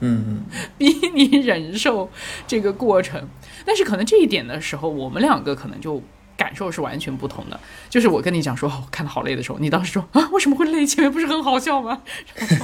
[0.00, 0.42] 嗯，
[0.78, 2.08] 逼你忍受
[2.46, 3.28] 这个过程。
[3.64, 6.02] 但是可能这一点的时候，我们两个可能就。
[6.40, 7.60] 感受是完全不同的。
[7.90, 10.86] 就是我跟你讲说，我看的好累的时候，你当时说啊，为什么会累？
[10.86, 12.00] 前面不是很好笑吗？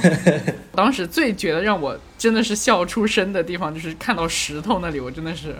[0.73, 5.55] 当时最觉得让我真的是笑出声的地方，就是看到石头那里，我真的是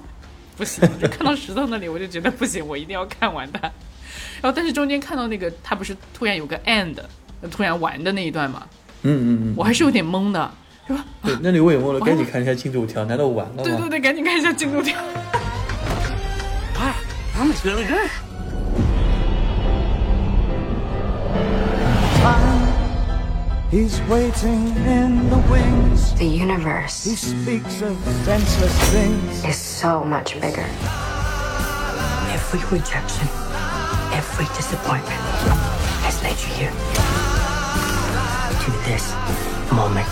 [0.58, 0.86] 不行。
[1.00, 3.60] 就看到石头那里，我就觉得不行，我一定要看完它。
[3.62, 3.72] 然
[4.42, 6.96] 后，但是中间看到那个，他不是突然有个 end，
[7.50, 8.66] 突然完的那一段嘛？
[9.02, 10.50] 嗯嗯嗯，我还是有点懵的，
[10.86, 11.04] 是吧？
[11.22, 13.62] 对，那里我也懵了，赶紧看一下进度条，难道完了吗？
[13.64, 14.96] 对对对，赶紧看一下进度条。
[17.36, 18.10] I'm really good.
[23.70, 26.14] He's waiting in the wings.
[26.14, 29.44] The universe He speaks of senseless things.
[29.44, 30.68] is so much bigger.
[32.30, 33.26] Every rejection,
[34.12, 35.20] every disappointment
[36.06, 36.72] has led you here.
[38.62, 39.12] To this
[39.72, 40.08] moment.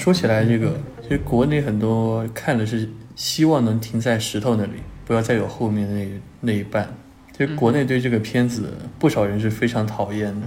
[0.00, 6.08] 说起来，这个其实国内很多看的是希望能停在石头那里，不要再有后面的那
[6.40, 6.88] 那一半。
[7.36, 10.46] 其实国内对这个片子，不少人是非常讨厌的，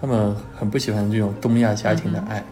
[0.00, 2.42] 他们很不喜欢这种东亚家庭的爱。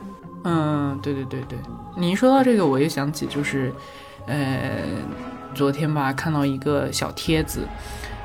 [0.44, 1.58] 嗯，对对对对，
[1.96, 3.72] 你一说到这个，我又想起就是，
[4.26, 4.82] 呃，
[5.54, 7.60] 昨天吧看到一个小帖子，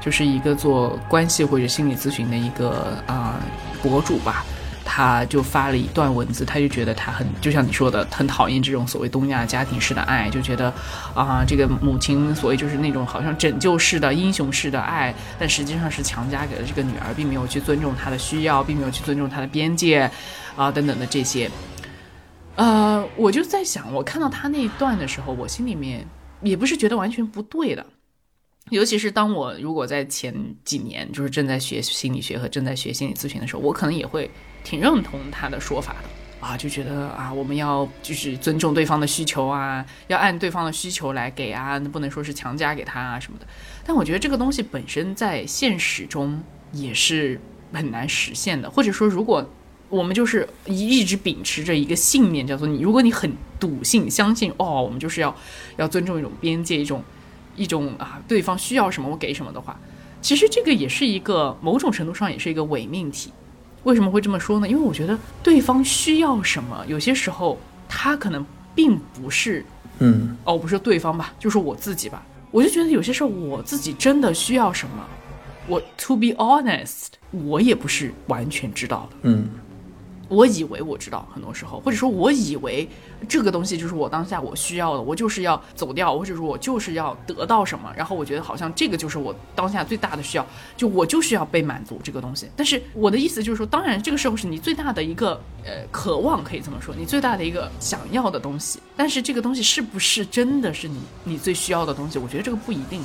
[0.02, 3.40] 就是一个做关系或者心理咨询的一个啊、
[3.82, 4.44] 博主吧。
[4.90, 10.74] 他就发了一段文字，他就觉得他很，就像你说的，很讨厌这种所谓东亚家庭式的爱，就觉得
[11.14, 20.10] 啊，这个母亲所谓就是那种好像拯救式的英雄式的爱，但实际上是强加给了这个女儿，并没有去尊重她的需要，并没有去尊重她的边界，
[20.56, 21.52] 啊等等的这些。
[22.56, 26.08] 呃，我就在想，我看到他那一段的时候，我心里面
[26.42, 27.86] 也不是觉得完全不对的。
[28.70, 30.34] 尤其是当我如果在前
[30.66, 34.30] 几年就是正在学心理学和正在学心理咨询的时候，我可能也会
[34.68, 43.48] 挺认同他的说法的啊，就觉得啊，我们要就是尊重对方的需求啊，要按对方的需求来给啊，不能说是强加给他啊什么的。
[43.86, 47.40] 但我觉得这个东西本身在现实中也是
[47.72, 49.50] 很难实现的，或者说，如果
[49.88, 55.34] 我们就是一一直秉持着一个信念，叫做你，如果你很笃信相信哦，我们就是要
[55.78, 57.02] 要尊重一种边界，一种。
[57.56, 59.80] 一种啊，对方需要什么我给什么的话，
[60.22, 63.32] 其实这个也是一个某种程度上也是一个伪命题。
[63.84, 64.68] 为什么会这么说呢？
[64.68, 69.66] 因为我觉得对方需要什么，有些时候他可能并不是，
[70.00, 72.26] 嗯，哦，不是对方吧，就是我自己吧。
[72.52, 75.06] 我就觉得有些时候我自己真的需要什么，
[75.68, 79.18] 我 to be honest，我也不是完全知道的。
[79.24, 79.48] 嗯。
[80.28, 82.88] 我以为我知道，很多时候，或者说我以为
[83.28, 92.48] 这个东西就是我当下我需要的，我就是要走掉，或者说我就是要得到什么，然后我觉得好像这个就是我当下最大的需要，就我就需要被满足这个东西。
[92.56, 98.80] 但是我的意思就是说，当然这个时候是你最大的一个呃渴望，可以这么说，你最大的一个想要的东西。
[98.96, 102.20] 但是这个东西是不是真的是你你最需要的东西？
[102.20, 103.02] 我觉得这个不一定。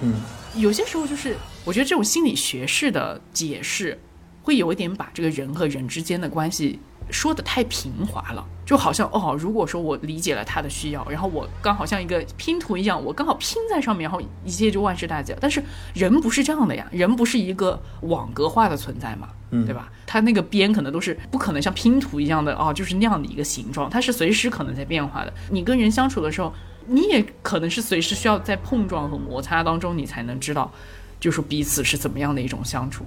[0.00, 0.14] 嗯，
[0.56, 3.98] 有些时候就是我觉得这种心理学式的解释。
[4.44, 6.78] 会有一点把这个人和人之间的关系
[7.10, 15.38] 说的太平滑了，就好像哦，如果说我理解了他的需要，然后我刚好像一个拼图一样，我刚好拼在上面，然后一切就万事大吉了。
[15.40, 15.62] 但是
[15.94, 19.90] 人不是这样的呀，人不是一个网格化的存在嘛，对吧？
[20.06, 25.32] 它那个边可能都是不可能像拼图一样的哦，就是那样的一个形状，它是随时可能在变化的。
[25.50, 26.52] 你跟人相处的时候，
[26.86, 30.72] 你也可能是随时需要在碰撞和摩擦当中，你才能知道，
[31.20, 33.04] 就是彼此是怎么样的一种相处。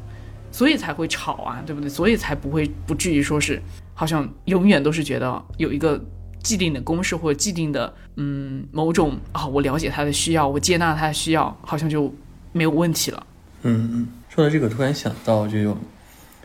[0.57, 1.87] 所以才会吵啊，对不对？
[1.87, 3.61] 所以才不会不至于说是
[3.93, 6.03] 好像永远都是觉得有一个
[6.41, 12.11] 既定的公式或者既定的嗯某种啊，我了解他的需要，我接纳他的需要，好像就
[12.53, 13.27] 没有问题了。
[13.61, 15.77] 嗯嗯，说到这个，突然想到这种，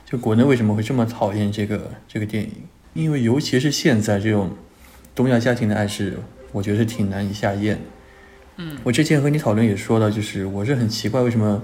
[0.04, 2.50] 就国内为什么会这么讨厌这个这个电影？
[2.92, 4.50] 因为尤其是现在这种
[5.14, 6.18] 东亚家庭的爱是，
[6.52, 7.80] 我觉得是挺难以下咽。
[8.58, 11.62] 嗯，我之前和你讨论也说到，就是我是很奇怪为什么。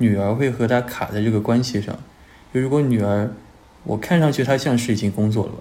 [0.00, 1.94] 女儿会和他卡在这个关系上，
[2.54, 3.30] 就如果女儿，
[3.84, 5.58] 我看上去她像是已经工作了吧，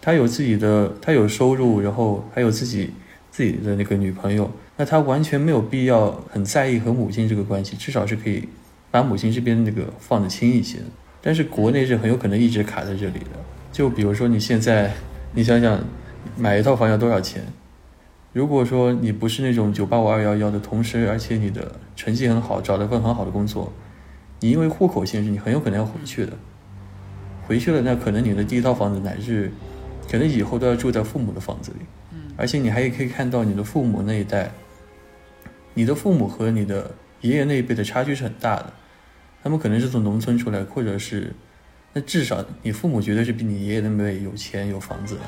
[0.00, 2.90] 她有自己的，她有收入，然后还有自己
[3.30, 8.48] 自己的那个女朋友，那她完全没有必要很在意和母亲这个关系，至少是可以
[8.90, 10.78] 把母亲这边那个放得轻一些。
[11.20, 13.38] 但是国内是很有可能一直卡在这里的，
[13.70, 14.92] 就比如说你现在，
[15.34, 15.80] 你想想，
[16.36, 17.44] 买一套房要多少钱？
[18.32, 23.70] 如果说你不是那种九八五二幺幺的同时，而且你的成绩很好，找了份很好的工作，
[24.40, 26.32] 你因为户口限制，你很有可能要回去的。
[27.46, 29.52] 回去了，那可能你的第一套房子乃至
[30.10, 31.80] 可能以后都要住在父母的房子里。
[32.12, 34.50] 嗯，而且你还可以看到你的父母那一代，
[35.74, 36.90] 你的父母和你的
[37.20, 38.72] 爷爷那一辈的差距是很大的。
[39.42, 41.34] 他们可能是从农村出来，或者是，
[41.92, 45.20] 那至少你父母绝对是比你爷爷那辈有钱有房子的。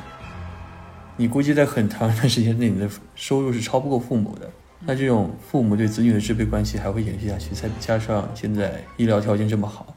[1.16, 4.50] 你估计在很长一段时间内，你的收入是超不过父母的。
[4.86, 9.96] 那这种父母对子女的支配关系还会延续下去，再加上现在医疗条件这么好，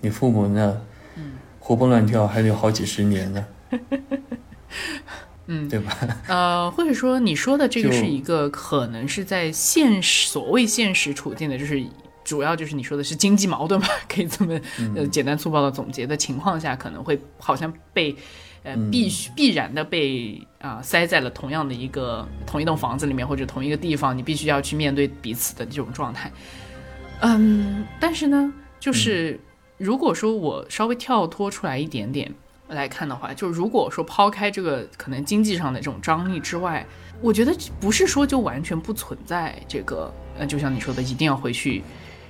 [0.00, 0.80] 你父母呢，
[1.60, 3.46] 活蹦乱跳还得有好几十年呢。
[5.48, 5.96] 嗯，对吧？
[6.26, 11.84] 呃，或者说你说的这个是一个可能是在现实所谓现实处境的，就是
[12.24, 14.58] 主要就是你说的是经济矛盾吧，可以这么
[14.96, 18.16] 呃简单粗暴的总结的情况下，可能会好像被
[18.66, 26.30] 呃必须必然的被啊、塞在了同样的一个同一栋房子里面或者同一个地方，你必须要去面对彼此的这种状态。
[27.20, 29.38] 嗯，但是呢，就是
[29.78, 32.34] 如果说我稍微跳脱出来一点点
[32.68, 36.84] 来看的话，就如果说抛开这个可能经济上的这种张力之外，
[37.22, 41.82] 我觉得不是说就完全不存在这个，呃，就像你说的，一定要回去，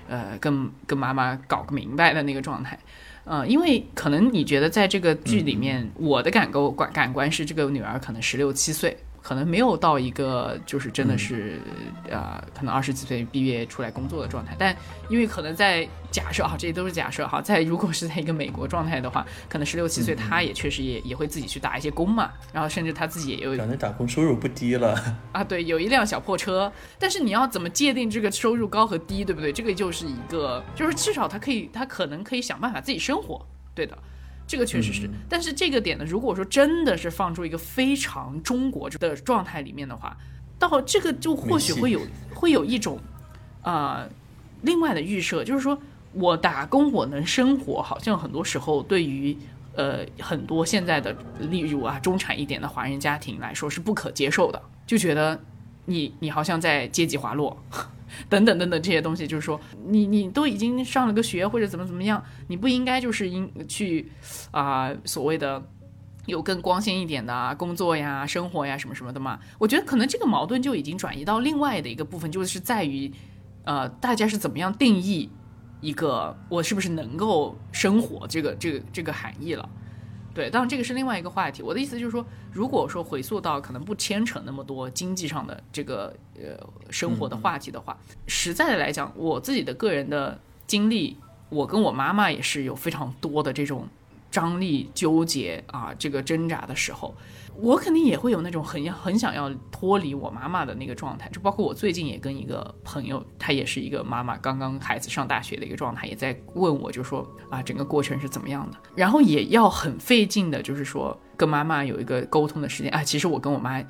[0.08, 2.78] 呃，跟跟妈妈搞个明白的那个状态。
[3.26, 11.60] 呃，因为可能你觉得在这个剧里面，我的感够感感官是这个女儿可能十六七岁，可能没有到一个就是真的是、
[12.08, 14.54] 呃，可能二十几岁毕业出来工作的状态。
[14.56, 14.72] 但
[15.08, 24.94] 因为可能在假设啊，这些都是假设哈，在如果是在一个美国状态的话， 可能十六七岁他也确实也也会自己去打一些工嘛，然后甚至他自己也有反正打工收入不低了。
[25.34, 29.52] 啊，对，有一辆小破车，但是你要怎么界定这个收入高和低，对不对？
[29.52, 33.98] 这个就是一个，就是至少他可以，他可能可以想办法自己生活，对的，
[34.46, 35.08] 这个确实是。
[35.28, 40.16] 但是这个点呢，如果说真的是放出一个非常中国的状态里面的话，
[40.58, 42.00] 到这个就或许会有
[42.34, 42.98] 会有一种，
[43.62, 44.08] 呃，
[44.62, 45.78] 另外的预设，就是说
[46.12, 49.36] 我打工我能生活，好像很多时候对于。
[49.78, 55.38] 呃，很多现在的例如啊，中产一点的华人家庭来说是不可接受的，就觉得
[55.84, 57.54] 你你好像在阶级滑落，
[58.28, 64.10] 等等等等这些东西，就是说你你都已经上了个学或者怎么怎么样，你不应该就是应去
[64.50, 65.62] 啊、所谓的
[66.26, 69.38] 有更光鲜一点的工作呀、生活呀什么什么的嘛。
[69.58, 73.12] 我觉得可能这个矛盾就已经转移到另外的一个部分，就是在于
[73.64, 75.30] 呃大家是怎么样定义。
[75.82, 79.68] 一个我是不是能够生活这个这个这个含义了，
[80.36, 81.62] 对，当然这个是另外一个话题。
[81.62, 82.22] 我的意思就是说，
[82.52, 87.96] 如果说回溯到可能不牵扯那么多经济上的这个呃生活的话题的话，
[88.26, 91.16] 实在的来讲，我自己的个人的经历，
[91.48, 93.88] 我跟我妈妈也是有非常多的这种
[94.30, 97.14] 张力、纠结啊，这个挣扎的时候。
[97.58, 113.02] 我肯定也会有那种很很想要脱离我妈妈的那个状态，就包括我最近也跟一个朋友，她也是一个妈妈，刚刚孩子上大学的一个状态，也在问我，就说啊，整个过程是怎么样的，然后也要很费劲的，就是说跟妈妈有一个沟通的时间啊。
[113.02, 113.82] 其实我跟我妈，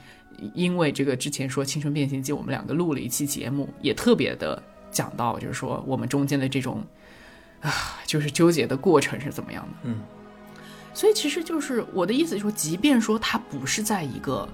[0.54, 6.84] 因为这个之前说《青春变形记》，我们两个录了一期节目，也特别的讲到，就是说我们中间的这种
[7.60, 7.72] 啊，
[8.06, 10.00] 就是纠结的过程是怎么样的，嗯。
[10.96, 14.48] 所以其实就是我的意思，说即便说他不是在一个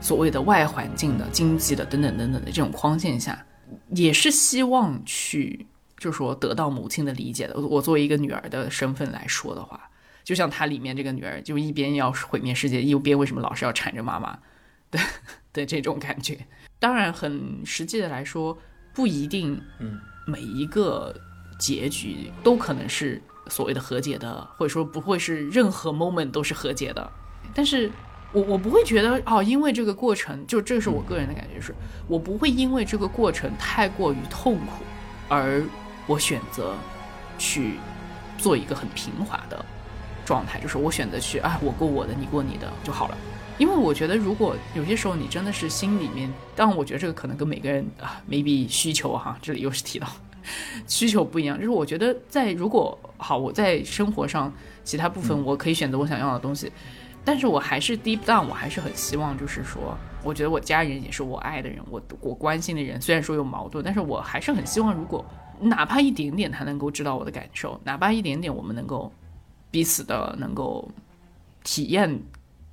[0.00, 3.44] 所谓的外环境的经济的等等等等的这种框线下，
[3.88, 5.66] 也是希望去
[5.98, 7.58] 就是说得到母亲的理解的。
[7.58, 9.90] 我作为一个女儿的身份来说的话，
[10.22, 14.38] 就像她里面这个女儿，就一边要毁灭世界，一边为什么老是要缠着妈妈
[14.92, 15.00] 的
[15.52, 16.38] 的这种感觉。
[16.78, 18.56] 当然，很实际的来说，
[18.94, 21.12] 不一定，嗯，每一个
[21.58, 23.20] 结局都可能是。
[23.50, 27.10] 所谓的和解的，或者说不会是任何 moment 都是和解的，
[27.52, 27.90] 但是
[28.32, 31.74] 我我不会觉得哦，因为这个过程，就这是我个人的感觉是，
[32.06, 34.84] 我不会因为这个过程太过于痛苦，
[35.28, 35.62] 而
[36.06, 36.74] 我选择
[37.36, 37.74] 去
[38.38, 39.64] 做一个很平滑的
[40.24, 43.18] 状态，就是我选择去啊，我过我的，你过你的就好了。
[43.58, 50.06] 因为我觉得，如果有些时候你真的是心里面，当然我觉得这个可能跟每个人啊，maybe 需求哈，这里又是提到。
[50.86, 56.70] 需求不一样，就是我觉得在如果好，我在生活上其他部分我可以选择我想要的东西，
[57.24, 65.24] 但是我还是 deep down，我还是很希望就是说，我觉得我家人也是我爱的人，我我关心的人，虽然说有矛盾，但是我还是很希望，如果
[65.60, 69.12] 哪怕一点点他能够知道我的感受，哪怕一点点我们能够
[69.70, 70.90] 彼此的能够
[71.62, 72.18] 体验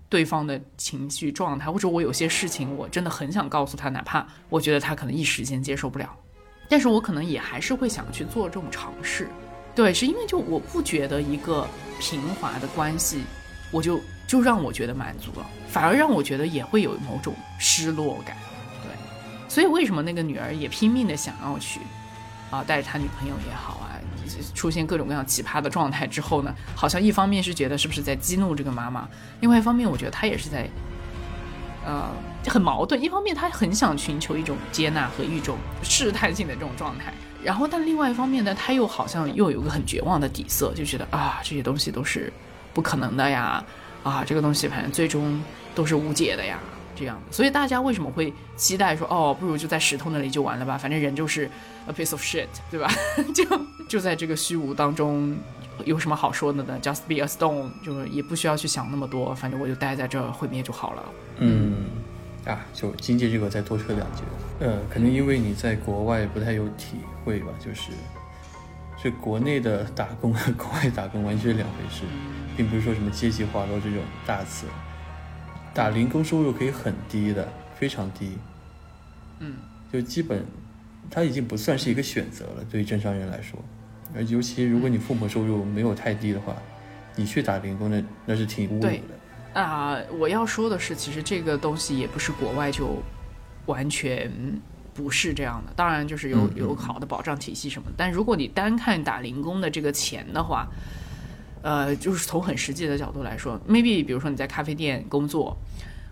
[0.07, 6.15] 对方的情绪状态，或者我有些事情我真的很想告诉他，哪怕我觉得他可能一时间接受不了。
[6.69, 9.29] 但是我可能也还是会想去做这种尝试，
[9.75, 11.67] 对，是因为就我不觉得一个
[11.99, 13.23] 平滑的关系，
[13.71, 18.35] 我就就让我觉得满足了，反而让我觉得也会有某种失落感，
[18.83, 18.91] 对，
[19.47, 21.79] 所以为什么那个女儿也拼命的想要去，
[22.51, 23.95] 啊，带着他女朋友也好啊，
[24.53, 29.07] 出现各种各样奇葩的状态之后呢，好像一方面是觉得是不是在激怒这个妈妈，
[29.39, 30.69] 另外一方面我觉得他也是在，
[31.85, 32.09] 呃，
[32.49, 33.01] 很矛盾。
[33.01, 42.31] 一方面他很想寻求一种接纳和一种试探性的这种状态，然后但另外一方面呢，他又好像又有个很绝望的底色，就觉得啊这些东西都是
[42.73, 43.63] 不可能的呀，
[44.03, 45.41] 啊这个东西反正最终
[45.75, 46.59] 都是无解的呀。
[46.99, 51.47] 这样，所以大家为什么会期待说，哦，不如就在石头那里就完了吧，反正人就是
[51.85, 52.91] a piece of shit，对吧？
[53.35, 53.45] 就
[53.87, 55.37] 就在这个虚无当中，
[55.85, 61.03] 有什么好说的呢？Just be a stone，就是也不需要去想那么多，反正我就待在这毁灭就好了。
[61.37, 61.85] 嗯，
[62.47, 64.23] 啊，就经济这个再多说两句，
[64.61, 67.91] 呃，可能因为你在国外不太有体会吧，就是
[69.01, 72.03] 这国内的打工和国外打工完全是两回事，
[72.55, 74.65] 并不是说什么阶级划落这种大词。
[75.73, 78.37] 打零工收入可以很低的，非常低，
[79.39, 79.53] 嗯，
[79.91, 80.43] 就基本，
[81.11, 83.59] 它已经不算是一个选择了，对于正常人来说，
[84.15, 86.55] 而尤其如果你父母收入没有太低的话，
[87.15, 89.16] 你去打零工那那是挺侮辱的。
[89.61, 93.01] 啊，我要说的是，其实这个东西也不是国外就
[93.65, 94.31] 完全
[94.93, 100.67] 不是这样的，当然就是有有好的保障体系什么，但如果你单看打零工的这个钱的话。
[101.63, 105.57] 呃，就是从很实际的角度来说，maybe 比如说你在咖啡店工作。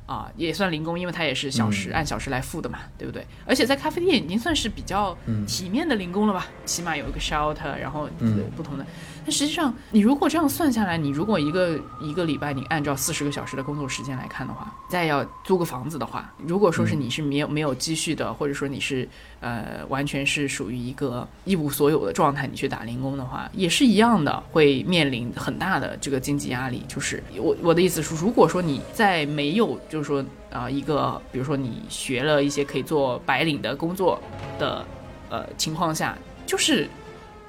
[0.05, 3.25] 啊，也算零工，因为它也是小时按小时来付的嘛，对不对？
[3.43, 5.17] 而且在咖啡店已经算是比较
[5.47, 8.07] 体面的零工了吧，起码有一个 shelter，然后
[8.55, 8.85] 不同的。
[9.25, 19.09] 但实际上，你如果这样算下来，你如果一个一个礼拜你按照四十个小时的工作时间来看的话，再要租个房子的话，如果说是你是没有没有积蓄的，或者说你是
[19.39, 26.83] 呃完全是属于一个一无所有的状态，你去打零工的话，也是一样的，会面临很大的这个经济压力。
[26.87, 34.21] 就是我我的意思是，如果说你在没有就是说，啊，一个比如说你学了一些可以做白领的工作
[34.59, 34.85] 的，
[35.29, 36.15] 呃情况下，
[36.45, 36.87] 就是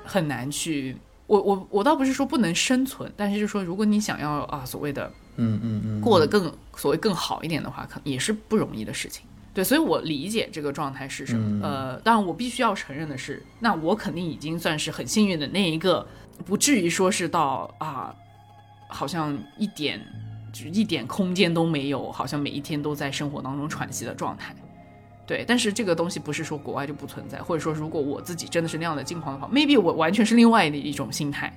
[0.06, 0.96] 很难去。
[1.26, 9.24] 我我我倒不是说不能生存，但是就说如果你想要啊所谓的，嗯嗯嗯，过得更所谓更好一点的话，可也是不容易的事情。
[9.52, 11.66] 对，所以我理解这个状态是什么。
[11.66, 16.06] 呃，当然我必须要承认的是，那我肯定已经算是很幸运的那一个，
[16.44, 18.14] 不至于说是到啊，
[18.88, 20.00] 好像一点
[20.52, 20.66] 就。
[20.66, 24.54] 一点空间都没有，好像每一天都在生活当中喘息的状态。
[25.26, 31.52] 对，但是这个东西不是说国外就不存在，或者说如果我自己真的是那样的境况的话，maybe 我完全是另外的一种心态。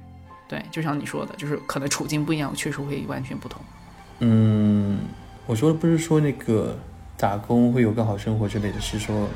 [0.47, 3.61] 对，就像你说的，就是可能处境不一样，确实会完全不同。
[4.22, 4.97] 嗯，
[5.45, 6.76] 我说的不是说那个
[7.15, 9.28] 打工会有更好生活之类的，是说，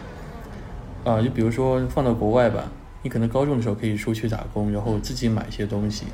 [1.04, 2.64] 啊，就比如说放到国外吧，
[3.04, 6.06] 你可能高中的时候可以出去打工，然后自己买一些东西。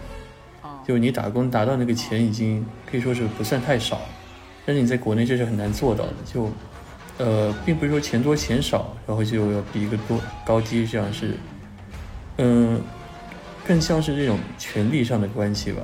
[0.85, 4.01] 就你打工达到那个钱已经可以说是不算太少，
[4.65, 6.13] 但是你在国内这是很难做到的。
[6.25, 6.49] 就，
[7.19, 11.35] 呃，并不是说钱多钱少，然后就要比一个多高低这样是，
[12.37, 12.81] 嗯，
[13.67, 15.81] 更像是这种权利上的关系吧。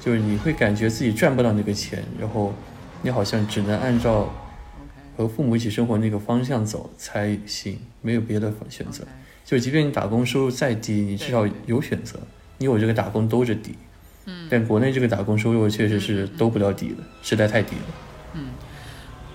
[0.00, 2.52] 就是你会感觉自己赚不到那个钱，然后
[3.00, 4.32] 你好像只能按照
[5.16, 9.04] 和父母一起生活那个方向走才行，没有别的选择。
[9.44, 12.18] 就即便你打工收入再低，你至少有选择。
[12.58, 13.76] 你有这个打工兜着底，
[14.26, 18.07] 嗯，但国内这个打工收入确实是兜不了底的，实在太低了。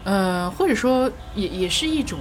[0.03, 2.19] 嗯，呃，或者说也也是一种，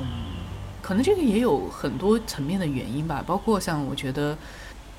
[0.80, 4.37] 可能这个也有很多层面的原因吧，包括像我觉得，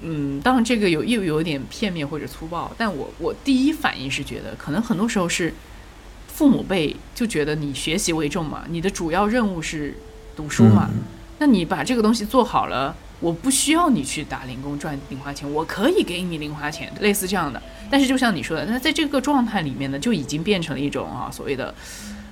[0.01, 5.53] 嗯，当然这个有又有点片面或者粗暴，但我我第一反应是觉得，可能很多时候是
[6.27, 9.97] 父母辈就觉得你学习为重嘛，你的主要任务是
[10.35, 10.89] 读书嘛，
[11.39, 12.95] 那你把这个东西做好了。
[13.19, 17.61] 我不需要你去打零工赚零花钱，我可以给你零花钱，类似这样的。
[17.89, 21.73] 但是就像你说的，那在这个状态里面呢，就已经变成了一种啊所谓的，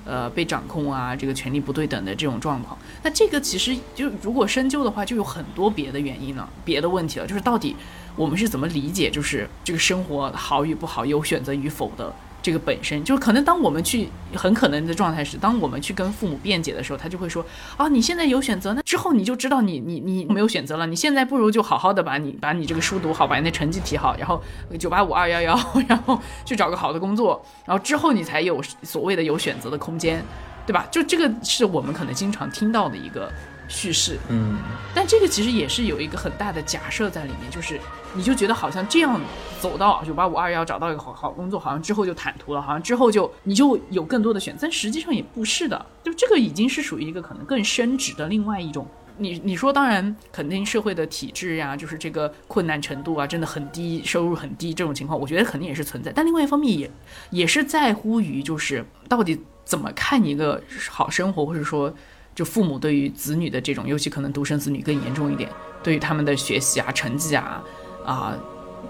[0.04, 2.76] 呃被掌控啊，这个权力不对等的这种状况。
[3.02, 7.76] 那这个其实就如果深究的话，就有很多别的原因了，别的问题了，就是到底
[8.16, 12.14] 我们是怎么理解，就是这个生活好与不好，有选择与否的。
[12.42, 17.44] 这个本身就是可能，当我们去很可能的状态是，当我们去跟父母辩解的时候，他就会说
[17.76, 20.86] 啊，你现在有选择，那之后你就知道你你你没有选择了。
[20.86, 24.42] 你现在不如就好好的把你把你这个书读好，把你的成绩提好，然后
[24.78, 30.22] 九八五二幺幺，然后去找个好的工作，然后之后你才有所谓的有选择的空间，
[30.66, 30.86] 对吧？
[30.90, 33.30] 就这个是我们可能经常听到的一个。
[33.72, 34.58] 叙事，嗯，
[34.94, 37.80] 但这个其实也是有一个很大的假设在里面，就是
[38.14, 39.18] 你就觉得好像这样
[39.60, 48.86] 走到九八五二幺找到一个好好工作，好像之后就坦途了，好像之后就你就有更多的选择，但实际上也不是的，就这个已经是属于一个可能更升值的另外一种。
[49.16, 56.12] 你你说当然肯定社会的体制呀，就是这个困难程度啊，真的很低，收入很低这种情况，我觉得肯定也是存在。
[56.14, 56.90] 但另外一方面也
[57.30, 61.90] 也是在乎于就是到底怎么看一个好生活，或者说。
[62.34, 65.50] 就父母对于子女的这种，尤其可能独生子女更严重一点，
[65.82, 67.62] 对于他们的学习啊、成绩啊
[68.04, 68.36] 啊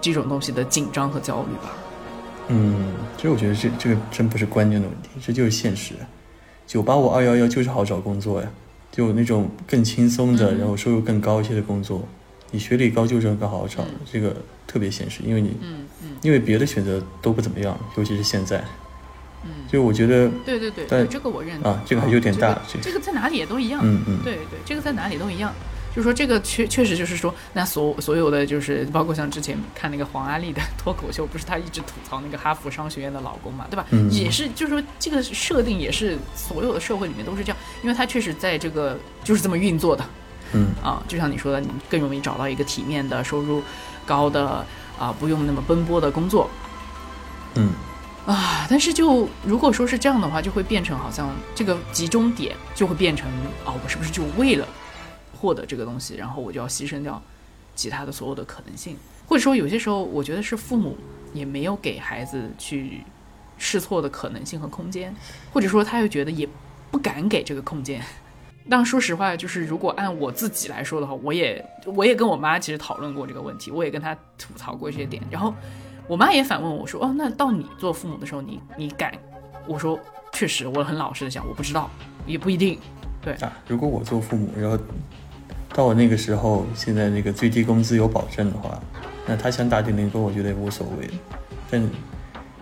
[0.01, 1.73] 这种东西的紧张和焦虑吧。
[2.47, 5.93] 嗯，其实我觉得这这个真不是关键的问题，这就是现实。
[6.65, 8.49] 九八五二幺幺就是好找工作呀，
[8.91, 12.01] 就那种更轻松的，然后收入更高一些的工作，
[12.51, 14.35] 你学历高就是更好找，这个
[14.65, 18.63] 特别现实，因为你，嗯嗯，因为别的选择都不怎么样，尤其是现在。
[19.43, 23.81] 嗯，就我觉得，对对对，但这个我认同啊，这个还有点大，这个这个在哪里也都一样。
[23.83, 25.53] 嗯嗯，对对，这个在哪里都一样。
[25.95, 33.85] 就是说，这个确确实就是说，那所所有的就是包括像之前看那个黄阿丽的脱口秀，不是她一直吐槽那个哈佛商学院的老公嘛，对吧？
[33.91, 40.03] 嗯也是，就是说这个设定也是所有的社会里面都是这样，因为他确实在这个就是这么运作的。
[40.53, 43.61] 嗯啊，就像你说的，你更容易找到一个体面的、收入
[44.03, 44.65] 高的
[44.97, 46.49] 啊，不用那么奔波的工作。
[47.53, 47.69] 嗯
[48.25, 53.27] 啊，但是就如果说是这样的话，就会变成好像这个集中点就会变成
[53.65, 54.65] 啊，我是不是就为了
[55.37, 57.21] 获得这个东西，然后我就要牺牲掉
[57.75, 58.95] 其他的所有的可能性？
[59.27, 60.97] 或者说有些时候，我觉得是父母
[61.33, 63.01] 也没有给孩子去
[63.57, 65.13] 试错的可能性和空间，
[65.51, 66.47] 或者说他又觉得也
[66.91, 68.01] 不敢给这个空间。
[68.69, 75.53] 但说实话，就是如果按我自己来说的话，我也我也跟我妈其实讨论过这个问题，我也跟她吐槽过这些点，然后
[76.07, 79.13] 我妈也反问我说：“哦，那到你做父母的时候，你你敢？”
[79.67, 79.97] 我说
[80.33, 81.89] ：“确实，我很老实的讲，我不知道，
[82.25, 82.77] 也不一定。”
[83.21, 84.77] 对啊，如果我做父母，然后
[85.73, 88.77] 到我那个时候，现在那个最低工资有保证的话，
[89.25, 91.09] 那他想打点零工，我觉得也无所谓。
[91.71, 91.81] 但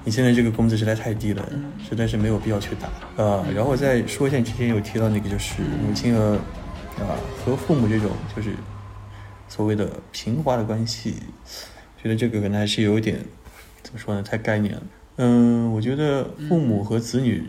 [0.03, 1.43] 你现在这个工资实在太低了，
[1.87, 2.87] 实在是没有必要去打。
[3.17, 6.35] 呃，然后再说一下，你之前有提到那个就是母亲和
[6.99, 8.55] 啊、和父母这种就是
[9.47, 11.15] 所谓的平滑的关系，
[12.01, 13.19] 觉得这个可能还是有一点
[13.83, 14.83] 怎么说呢，太概念了。
[15.17, 17.43] 嗯，我觉得父母和子女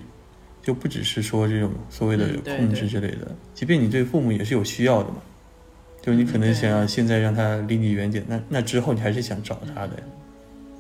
[0.63, 5.17] 就不只是说这种所谓的控制之类的，即便你对父母也是有需要的嘛。
[6.03, 9.93] 就你可能想要现在让他离你远点，那那之后你还是想找他的。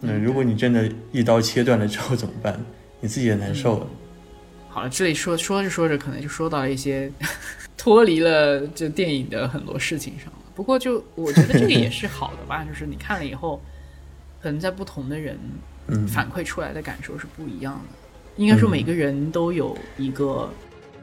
[0.00, 2.60] 那如果你真的一刀切断了之后怎么办？
[3.00, 3.86] 你自己也难受了。
[4.68, 7.10] 好了，这里说说着说着，可能就说到了一些
[7.78, 10.41] 脱离了这电影的很多事情上了。
[10.54, 13.60] 不过就我觉得这个也是好的吧， 就是你看了以后，
[14.42, 15.38] 可能在不同的人
[15.88, 17.98] 嗯，反馈出来的感受是不一样的。
[18.36, 20.50] 应该说每个人都有一个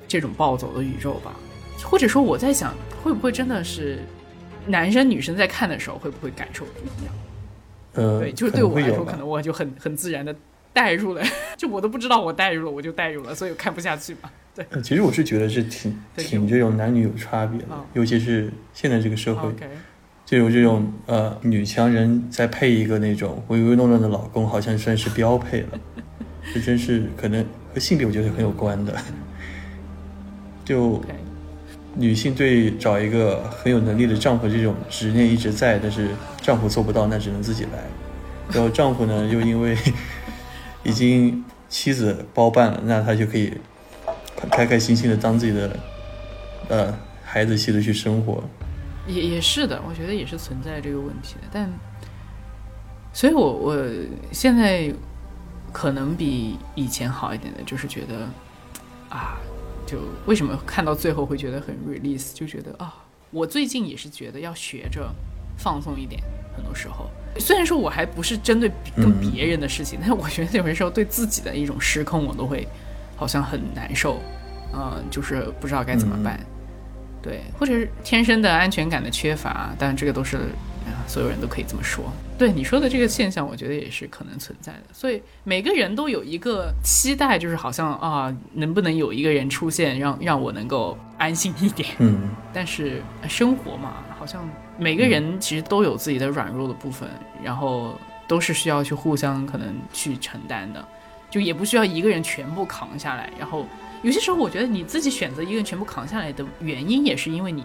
[0.08, 1.36] 这种暴走的宇宙吧，
[1.84, 2.74] 或者说我在想，
[3.04, 4.00] 会不会真的是
[4.66, 7.14] 男生女生在看的时候会不会感受不一样？
[7.94, 10.36] 呃，对，就是对我来说，可能我就很很自然的
[10.74, 11.24] 带入了，
[11.58, 14.32] 就我都不知道我带入了，我就带入了，所以我看不下去嘛。
[14.84, 19.50] 其实我是觉得是挺挺这种男女有差别的啊，尤其是现在这个社会，
[20.26, 25.80] 就有这种呃女强人再配一个那种唯唯诺诺的老公，好像算是标配了。
[26.54, 28.96] 这真是可能和性别我觉得很有关的。
[30.66, 31.02] 就
[31.96, 36.10] 女性对找一个很有能力的丈夫这种执念一直在，但是
[36.42, 37.84] 丈夫做不到，那只能自己来。
[38.52, 39.78] 然后丈夫呢，又因为
[40.84, 43.54] 已经妻子包办了，那他就可以
[44.52, 45.76] 开开心心的当自己的
[46.70, 48.44] 呃孩子气的去生活。
[49.08, 51.68] 也也是的，我觉得也是存在这个问题的，但，
[53.12, 53.88] 所以我我
[54.32, 54.94] 现在
[55.74, 58.28] 可能比以前好一点的，就是觉得
[59.10, 59.40] 啊，
[59.88, 62.94] 就为什么看到最后会觉得很 release，就觉得啊，
[63.32, 65.10] 我最近也是觉得要学着
[65.58, 66.22] 放松一点，
[66.56, 67.10] 很多时候，
[67.40, 69.32] 虽然说我还不是针对跟嗯。
[69.32, 72.68] 别人的事情，但是我觉得有些时候对自己的一种失控，我都会
[73.20, 74.22] 好像很难受，
[74.74, 76.40] 嗯、就是不知道该怎么办。
[77.22, 80.38] 对，或者是天生的安全感的缺乏，但这个都是
[80.88, 82.06] 啊，所有人都可以这么说。
[82.38, 84.84] 对你说的这个现象，我觉得也是可能存在的。
[84.94, 91.90] 所以每个人都有一个期待，就是好像啊，能不能有一个人出现，让让我能够安心一点。
[91.98, 97.10] 嗯但是呃生活嘛，好像每个人其实都有自己的软弱的部分，
[97.44, 100.88] 然后都是需要去互相可能去承担的，
[101.30, 103.32] 就也不需要一个人全部扛下来。
[103.38, 103.66] 然后
[104.02, 107.64] 有些时候，我觉得你自己选择一个人全部扛下来的原因，也是因为你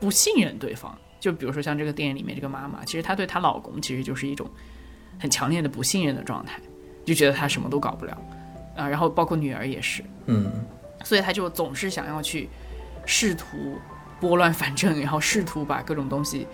[0.00, 0.96] 不信任对方。
[1.20, 4.48] 就比如说像这个电影里面这个妈妈，其实她对她老公其实就是一种
[5.18, 6.60] 很强烈的不信任的状态，
[7.04, 8.16] 就觉得他什么都搞不了
[8.76, 8.88] 啊。
[8.88, 10.52] 然后包括女儿也是，嗯
[11.04, 12.48] 所以她就总是想要去
[13.04, 13.78] 试图
[14.20, 16.46] 拨乱反正，然后试图把各种东西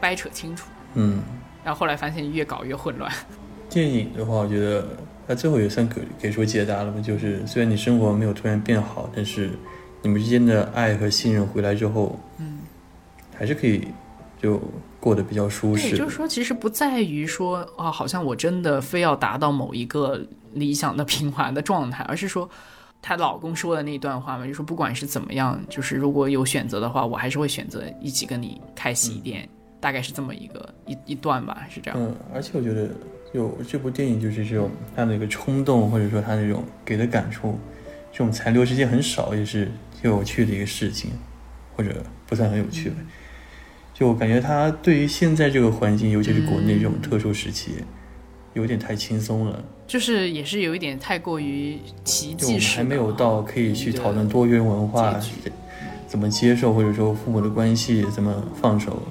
[0.00, 1.22] 掰扯清楚，嗯。
[1.64, 3.12] 然后后来发现越搞越混乱。
[3.68, 4.96] 电影的话，我觉得
[5.28, 7.00] 它最后也算给给出解答了吧。
[7.00, 9.50] 就是虽然你生活没有突然变好，但是
[10.02, 12.60] 你们之间的爱和信任回来之后，嗯，
[13.36, 13.86] 还是可以
[14.40, 14.60] 就
[14.98, 15.96] 过得比较舒对，适。
[15.98, 20.20] 就是说，其实不在于说啊，好像我真的非要达到某一个
[20.54, 22.48] 理想的平滑的状态，而是说，
[23.02, 29.48] 她老公说的那段话嘛，就说不管是怎么样，就是如果有选择的话，我还是会选择一起跟你开洗衣店，
[29.78, 32.00] 大概是这么一个一一段吧，是这样。
[32.00, 32.88] 嗯，而且我觉得，
[33.32, 37.58] 就这部电影就是这种他的一个冲动，或者说他那种给的感触，
[38.10, 39.70] 这种残留时间很少，也是
[40.00, 41.10] 挺有趣的一个事情，
[41.76, 42.96] 或者不算很有趣吧。
[43.92, 47.72] 就我感觉他对于现在这个环境，尤其是国内这种特殊时期，
[48.54, 49.62] 有点太轻松了。
[49.86, 55.18] 就是也是有一点太过于奇就我们还没有到可以去讨论多元文化
[56.06, 59.02] 怎么接受，或者说父母的关系怎么放手。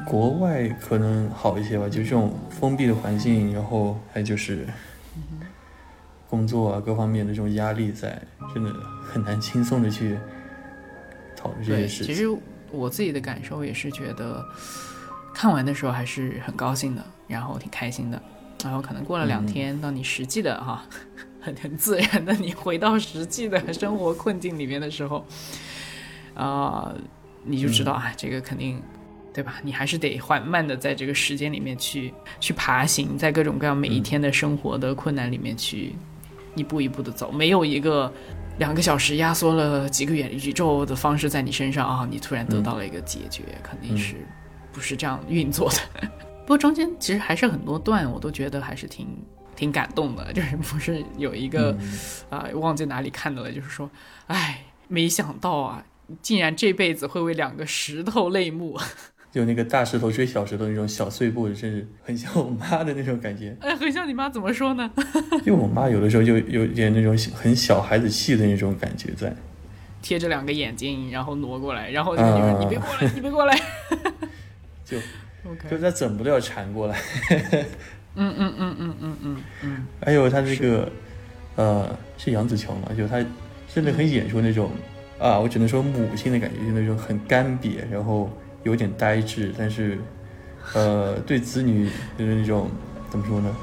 [0.00, 4.66] 嗯，国外可能好一些吧，就这种封闭的环境，然后还就是
[6.28, 8.20] 工作啊各方面的这种压力在，
[8.54, 8.72] 真的
[9.04, 10.16] 很难轻松的去
[11.36, 12.06] 讨论这对，些事情。
[12.06, 12.28] 其实
[12.70, 14.44] 我自己的感受也是觉得，
[15.34, 18.22] 看完的时候还是很高兴的，然后挺开心的。
[18.62, 20.84] 然后可能过了两天，当你实际的哈，
[21.40, 25.24] 很 很自然的你回到实际的生活困境里面的时候，
[26.34, 26.94] 啊、
[27.42, 28.82] 你就知道啊，这个肯定。
[29.32, 29.60] 对吧？
[29.62, 35.94] 你还是得缓慢的在这个时间里面去去爬行，在各种各样每一天的生活的困难里面去
[36.56, 38.12] 一步一步的走，没有一个
[38.58, 44.16] 两个小时压缩了几个远宇宙的方式在你身上啊，你突然得到了一个解决，肯定是
[44.72, 46.08] 不是这样运作的。
[46.42, 49.06] 不过中间其实还是很多段，我都觉得还是挺
[49.54, 51.76] 挺感动的，就是不是有一个
[52.28, 53.88] 啊、忘记哪里看到了，就是说，
[54.26, 55.84] 哎，没想到啊，
[56.20, 58.76] 竟然这辈子会为两个石头泪目。
[59.32, 63.56] 就那个大石头追小石头那种小碎步，真是很像我妈的那种感觉。
[63.60, 64.90] 哎，很像你妈怎么说呢？
[65.46, 69.34] 因为我妈有的时候就有点那种很小孩子气的那种感觉在。
[70.02, 73.54] 贴着两个眼睛，然后挪过来，然后你说：“啊你别过来，你别过来。
[74.84, 74.96] 就
[75.46, 76.98] ”OK，就她怎么都要缠过来。
[78.16, 80.90] 嗯嗯嗯嗯嗯嗯嗯，还有她这个，
[81.56, 82.88] 呃，是杨紫琼嘛？
[82.96, 83.22] 就她
[83.72, 84.70] 真的很演出那种
[85.20, 88.30] 啊，我只能说母亲的感觉，就那种很干瘪，然后
[88.62, 89.98] 有点呆滞，但是，
[90.74, 91.88] 呃，对子女
[92.18, 92.70] 就是那种
[93.10, 93.56] 怎么说呢？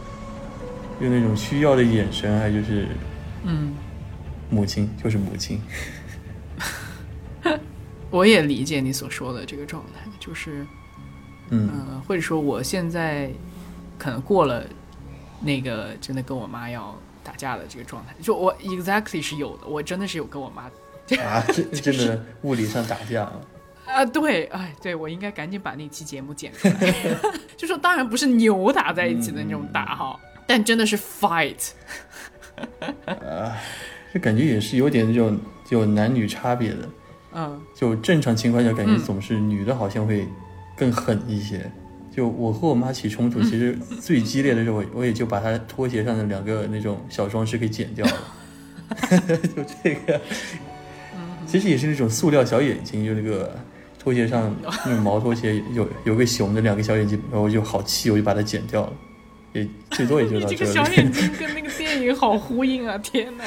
[0.99, 2.87] 用那种需要的眼神，还就是，
[3.43, 3.73] 嗯，
[4.49, 5.61] 母亲就是母亲。
[8.09, 10.65] 我也理解你所说的这个状态，就是，
[11.49, 13.29] 嗯呃，或者说我现在
[13.99, 14.65] 可能过了
[15.39, 20.63] 那个真的跟我妈要打架的这个状态，就我 exactly 是有的，我真的是有跟我妈
[21.21, 23.33] 啊，真真的物理上打架啊。
[23.87, 26.93] 啊，对，哎，对我应该赶紧把那期节目剪出来，
[27.57, 31.71] 就说当然不是扭打在一起的那种打哈，但真的是 fight，
[33.05, 33.57] 啊
[34.13, 36.89] 这感觉也是有点那种有男女差别的。
[37.33, 40.27] 嗯就正常情况下，感觉嗯总是女的好像会
[40.75, 41.69] 更狠一些。
[42.15, 48.13] 就我和我妈起冲突，其实最激烈的时候，我我也就把她拖鞋上的两个那种小装饰给剪掉了。
[49.55, 50.19] 就这个，
[51.45, 53.55] 其实也是那种塑料小眼睛，就那个
[54.07, 54.55] 拖鞋上
[54.85, 58.93] 那种毛拖鞋有有个熊的两个小眼睛，然后我就好气，我就把它剪掉了。
[59.51, 60.87] 也最多也就你到这这个小。
[60.93, 62.97] 眼睛 跟那个电影好呼应啊！
[62.99, 63.43] 天哪，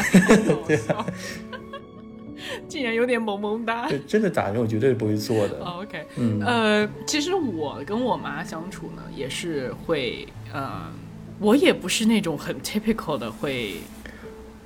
[2.69, 3.89] 竟然有点萌萌哒。
[3.89, 5.65] 对真的打人，我绝对不会做的。
[5.65, 10.93] 哦 OK，嗯呃，其实我跟我妈相处呢，也是会，呃，
[11.39, 13.77] 我也不是那种很 typical 的会，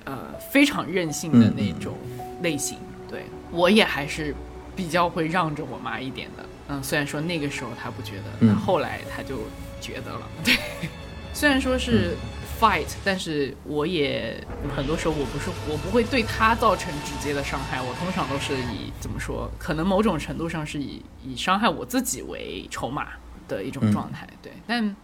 [0.02, 1.94] 呃，非常任性的那种
[2.42, 2.78] 类型。
[3.08, 4.34] 对我也还是
[4.76, 6.44] 比较会让着我妈一点的。
[6.68, 9.40] 嗯，虽然说那个时候她不觉得，嗯那后来她就
[9.80, 10.22] 觉得了。
[10.44, 10.56] 对，
[11.32, 12.16] 虽然说是
[12.58, 14.42] fight，、但是我也
[14.74, 23.08] 很多时候我不是我不会对她造成直接的伤害，我通常都是以怎么说，可能某种程度上是以以伤害我自己为筹码
[23.46, 24.26] 的一种嗯状态。
[24.40, 24.96] 对，但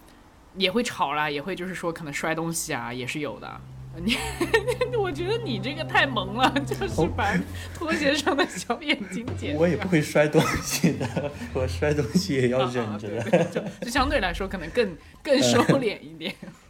[0.57, 3.61] 也会吵啦，也会就是说可能摔东西啊，也是有的。
[4.05, 4.17] 你，
[4.97, 7.35] 我觉得你这个太萌了，就是把
[7.75, 9.61] 拖鞋上的小眼睛 剪掉。
[9.61, 13.21] 我也不会摔东西的，我摔东西也要忍着的。
[13.23, 16.35] 啊对对就就相对来说可能更更收敛一点。
[16.43, 16.70] 嗯，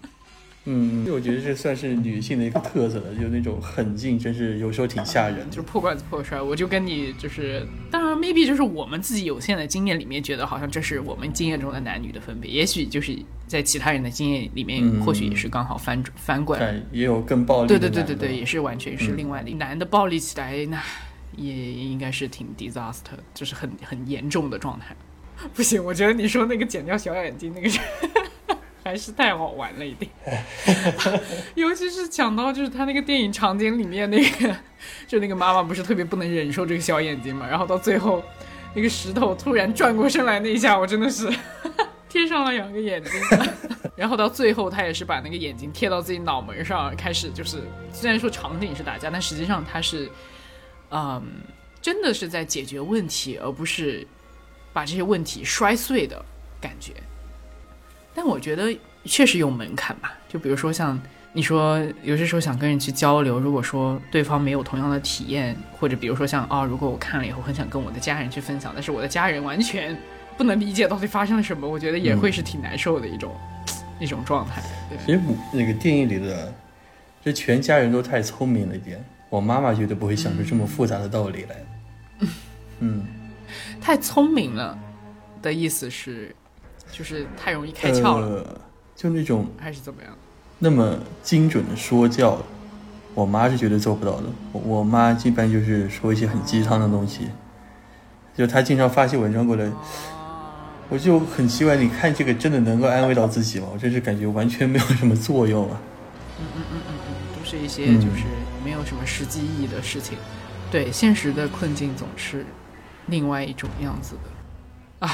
[1.10, 5.62] 我觉得这算是女性的一个特色了，就那种狠劲，真是有时候挺吓人的就是。
[5.62, 16.62] 破罐子破摔，我就跟你就是，当然 maybe 就是我们自己有限的经验里面觉得好像这是我们经验中的男女的分别，也许就是在其他人的经验里面，嗯或许也是刚好翻转翻过来。
[16.62, 17.78] 但也有更暴力对。
[17.78, 19.50] 对对对对，也是完全是另外的。
[19.54, 20.82] 男的暴力起来，那
[21.36, 24.94] 也应该是挺 disaster，就是很很严重的状态。
[25.54, 27.80] 不行，我觉得你说那个剪掉小眼睛那个是
[28.90, 30.10] 还是太好玩了一点，
[31.54, 34.56] 尤其是讲到就是他那个电影场景里面那个，
[35.06, 38.20] 就那个妈妈不是特别不能忍受这个小眼睛嘛，然后到最后
[38.74, 41.32] 那个石头突然转过身来那一下，我真的是
[42.10, 43.12] 贴上了两个眼睛。
[43.94, 47.62] 然后到最后，他也是把那个眼睛贴到自己脑门上，开始就是
[47.92, 50.10] 虽然说场景是打架，但实际上他是，
[50.90, 51.22] 嗯，
[51.80, 54.04] 真的是在解决问题，而不是
[54.72, 56.24] 把这些问题摔碎的
[56.60, 56.92] 感觉。
[58.14, 61.00] 但我觉得确实有门槛吧，就比如说像
[61.32, 69.96] 你说，有些时候想跟人去交流，如果说对方没有同样的体验，或者比如说像啊，如果我看了以后很想跟我的家人去分享，但是我的家人完全
[70.36, 73.34] 不能理解到底发生了什么，我觉得也会是挺难受的一种。
[74.00, 74.62] 一种状态。
[75.04, 75.20] 其实
[75.52, 76.50] 那个电影里的，
[77.22, 79.04] 这全家人都太聪明了一点。
[79.28, 81.56] 我妈妈绝对不会想出这么复杂的道理来。
[82.78, 83.04] 嗯，
[83.78, 84.78] 太聪明了
[85.42, 86.34] 的意思是，
[86.92, 88.60] 就是太容易开窍了，
[88.94, 90.12] 就那种还是怎么样？
[90.58, 92.38] 那么精准的说教，
[93.14, 94.24] 我妈是绝对做不到的。
[94.52, 97.28] 我妈一般就是说一些很鸡汤的东西，
[98.36, 99.70] 就她经常发些文章过来。
[100.92, 103.68] 我就很奇怪，你看这个真的能够安慰到自己吗？
[103.72, 105.80] 我真是感觉完全没有什么作用啊。
[106.40, 108.24] 嗯嗯嗯嗯嗯，都是一些就是
[108.64, 110.18] 没有什么实际意义的事情。
[110.68, 112.44] 对，现实的困境总是
[113.06, 114.30] 另外一种样子的。
[115.00, 115.10] 啊，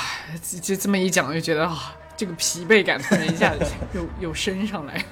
[0.60, 3.64] 就这么一讲，就觉得啊，这个疲惫感突然一下子
[3.94, 5.04] 又 又升上来，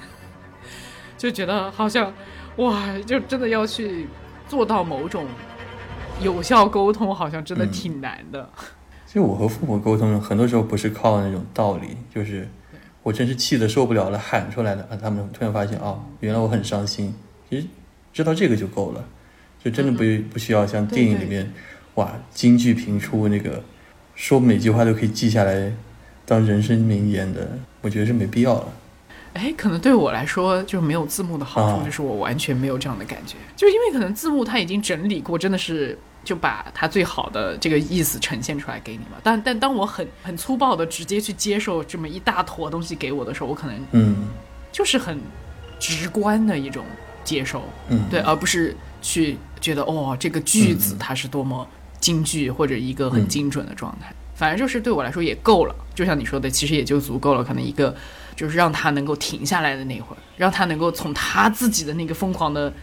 [1.17, 2.13] 就觉得好像
[2.57, 4.07] 哇，就真的要去
[4.47, 5.25] 做到某种
[6.21, 8.49] 有效沟通，好像真的挺难的。
[9.05, 12.45] 其实我和父母沟通，很多时候不是靠那种道理，就是
[13.01, 14.97] 我真是气得受不了了喊出来的啊！
[15.01, 17.15] 他们突然发现啊，原来我很伤心，
[17.49, 17.65] 其实
[18.11, 19.01] 知道这个就够了，
[19.63, 21.49] 就真的不不需要像电影里面
[21.93, 23.63] 哇金句频出那个
[24.15, 25.71] 说每句话都可以记下来
[26.25, 27.47] 当人生名言的，
[27.81, 28.67] 我觉得是没必要了。
[29.33, 35.97] 哎，可能对我来说，就是没有字幕的好处，就是我完全没有这样的感觉，就是因为可能字幕它已经整理过，真的是。
[36.25, 39.17] 就把它最好的这个意思呈现出来给你嘛。
[39.21, 44.27] 但但当我很很粗暴的直接去接受这么一大坨东西给我的时候，我可能嗯，
[44.71, 45.19] 就是很
[45.79, 46.83] 直观的一种
[47.23, 51.67] 接受，嗯，对，而不是去觉得哦这个句子它是多么
[51.99, 54.13] 京剧或者一个很精准的状态。
[54.35, 57.43] 反正就是对我来说也够了，就像你说的，其实也就足够了。
[57.43, 57.95] 可能一个
[58.35, 62.73] 就是让他能够停下来的那会儿，让他能够从他自己的那个疯狂的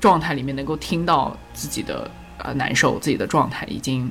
[0.00, 2.10] 状态里面能够听到自己的。
[2.38, 4.10] 呃，难受自己的状态已经，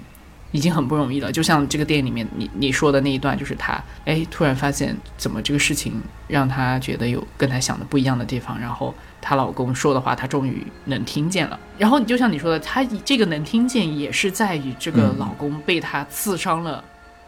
[0.54, 1.30] 已经很不容易了。
[1.30, 11.60] 就像这个电影里面你你说的那一段，就是他哎，突然发现怎么这个事情让他觉得有跟他想的不一样的地方，然后她老公说的话，她终于能听见了。
[11.78, 16.84] 然后你就像你说的，她这个能听见也是在于这个老公被她刺伤了，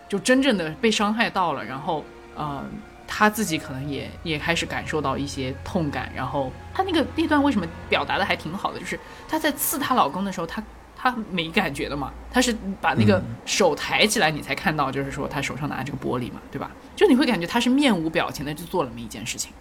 [0.10, 2.04] 就真正的被伤害到了，然后
[2.36, 2.64] 呃。
[3.06, 10.64] 她自己可能也也开始感受到一些痛感，然后她那个那段为什么表达的还挺好的，就是她在刺她老公的时候，她。
[10.96, 16.72] 她没感觉的嘛，她是把那个手抬起来，你才看到，就是说她手上拿这个玻璃嘛，对吧？
[16.96, 19.52] 就你会感觉她是面无表情的就做了那么一件事情。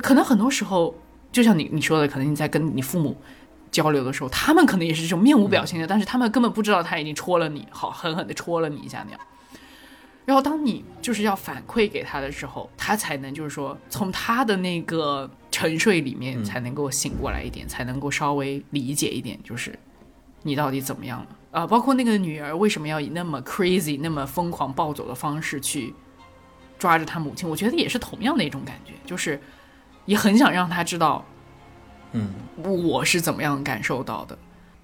[0.00, 0.94] 可能很多时候，
[1.36, 3.14] 就像你你说的，可能你在跟你父母
[3.70, 9.20] 交流的时候，他们可能也是这种面无表情的，但是他们根本不知道他已经戳了你，好狠狠的戳了你一下那样。
[10.24, 19.78] 然后当你就是要反馈给他的时候，他才能就是说从他的那个沉睡里面才能够醒过来一点，才能够稍微理解一点，就是。
[20.42, 21.66] 你到底怎么样了啊？
[21.66, 25.92] 包括那个女儿为什么要以那么 crazy、那么疯狂暴走的方式去
[26.78, 27.48] 抓着他母亲？
[27.48, 29.40] 我觉得也是同样的一种感觉，就是
[30.06, 31.24] 也很想让她知道，
[32.12, 32.32] 嗯，
[32.62, 34.36] 我是怎么样感受到的。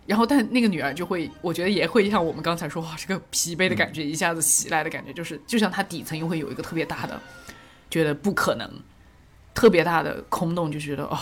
[0.04, 7.18] 然后，但那个女儿就会，我觉得也会像我们刚才说，哇，这个疲惫的感觉一下子袭来的感觉，就是就像她底层又会有一个特别大的
[7.88, 8.68] 觉得不可能，
[9.54, 11.16] 特别大的空洞，就觉得哦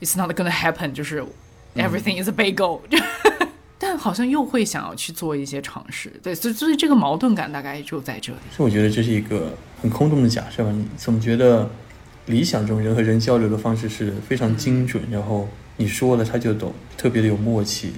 [0.00, 1.24] ，it's not gonna happen，就是
[1.76, 2.80] everything is a bagel。
[3.76, 8.38] 但好像又会想要去做一些尝试，对，所以所以这个矛盾感大概就在这里。
[8.50, 9.52] 所以我觉得这是一个
[9.82, 10.70] 很空洞的假设吧？
[10.70, 11.68] 你总觉得
[12.26, 17.92] 理想中人和人交流的方式是非常精准，然后你说了他就懂，特别的有默契。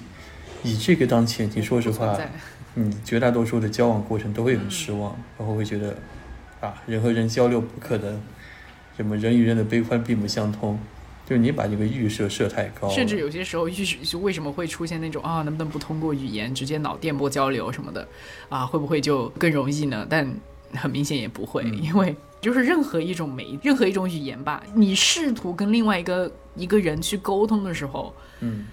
[0.63, 2.19] 以这个当前提，说实话，
[2.75, 5.97] 你，绝大多数的交往过程都会很失望，然后会觉得
[6.61, 8.21] 啊，人和人交流不可能，
[8.97, 10.79] 什么人与人的悲欢并不相通。
[11.29, 18.07] 就是你把这个预设设太高，甚至有些时候预设为什么会出现那种啊，能不能不通过语言直接脑电波交流什么的
[18.49, 20.07] 啊，会不会就更容易呢？
[20.09, 20.33] 但
[20.75, 28.67] 很明显也不会，因为就是任何一种媒，任何一种语言吧，你试图跟另外一个一个人去沟通的时候，嗯。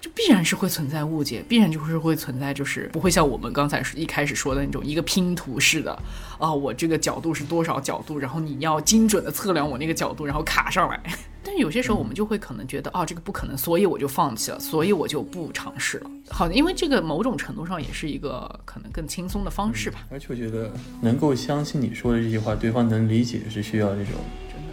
[0.00, 5.92] 就必然是会存在误解，必然就是会存在，就是不会像我们刚才一开始说的那种一个拼图式的，
[6.38, 10.98] 啊，我这个角度是多少角度，然后你要精准的测量我那个角度，然后卡上来。
[11.42, 16.10] 但是有些时候我们就会可能觉得，哦，这个不可能，所以我就放弃了，所以我就不尝试了。
[16.28, 20.06] 好，因为这个某种程度上也是一个可能更轻松的方式吧。
[20.10, 20.70] 而且我觉得
[21.00, 24.14] 能够相信你说的这些话，对方能理解是需要这种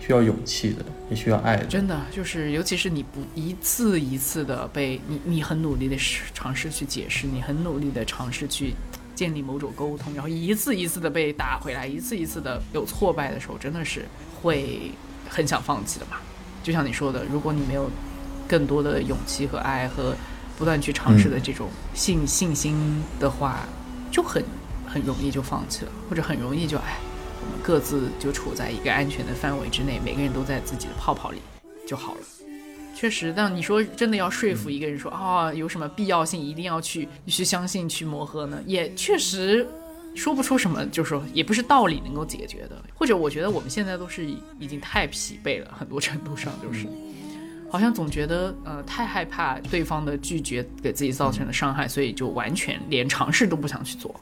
[0.01, 1.65] 需要勇气的，也需要爱的。
[1.65, 5.95] 真的就是，尤其是你不一次一次的被你，你很努力的
[6.33, 8.73] 尝试去解释，你很努力的尝试去
[9.15, 14.05] 建立某种沟通，然后一次一次的被打回来，一次一次的有挫败的时候，真的是
[14.41, 14.91] 会
[15.29, 16.17] 很想放弃的嘛。
[16.67, 17.89] 就像你说的，如果你没有
[18.45, 20.13] 更多的勇气和爱和
[20.57, 23.61] 不断去尝试的这种信、信心的话，
[24.11, 24.43] 就很
[24.85, 26.97] 很容易就放弃了，或者很容易就哎，
[27.39, 31.37] 我们各自就处在一个安全的范围之内，每个人都在自己的泡泡里
[31.87, 32.19] 就好了。
[32.93, 38.59] 确实，但你说真的要说服一个人说啊、有什么必要性一定要去去相信去磨合呢？
[38.65, 39.65] 也确实
[40.17, 42.83] 说不出什么，就是说也不是道理能够解决的。
[42.95, 44.25] 或者我觉得我们现在都是
[44.59, 46.87] 已经太疲惫了，很多程度上就是。
[47.69, 54.15] 好像总觉得呃太害怕对方的拒绝给自己造成的伤害，所以就完全连尝试都不想去做。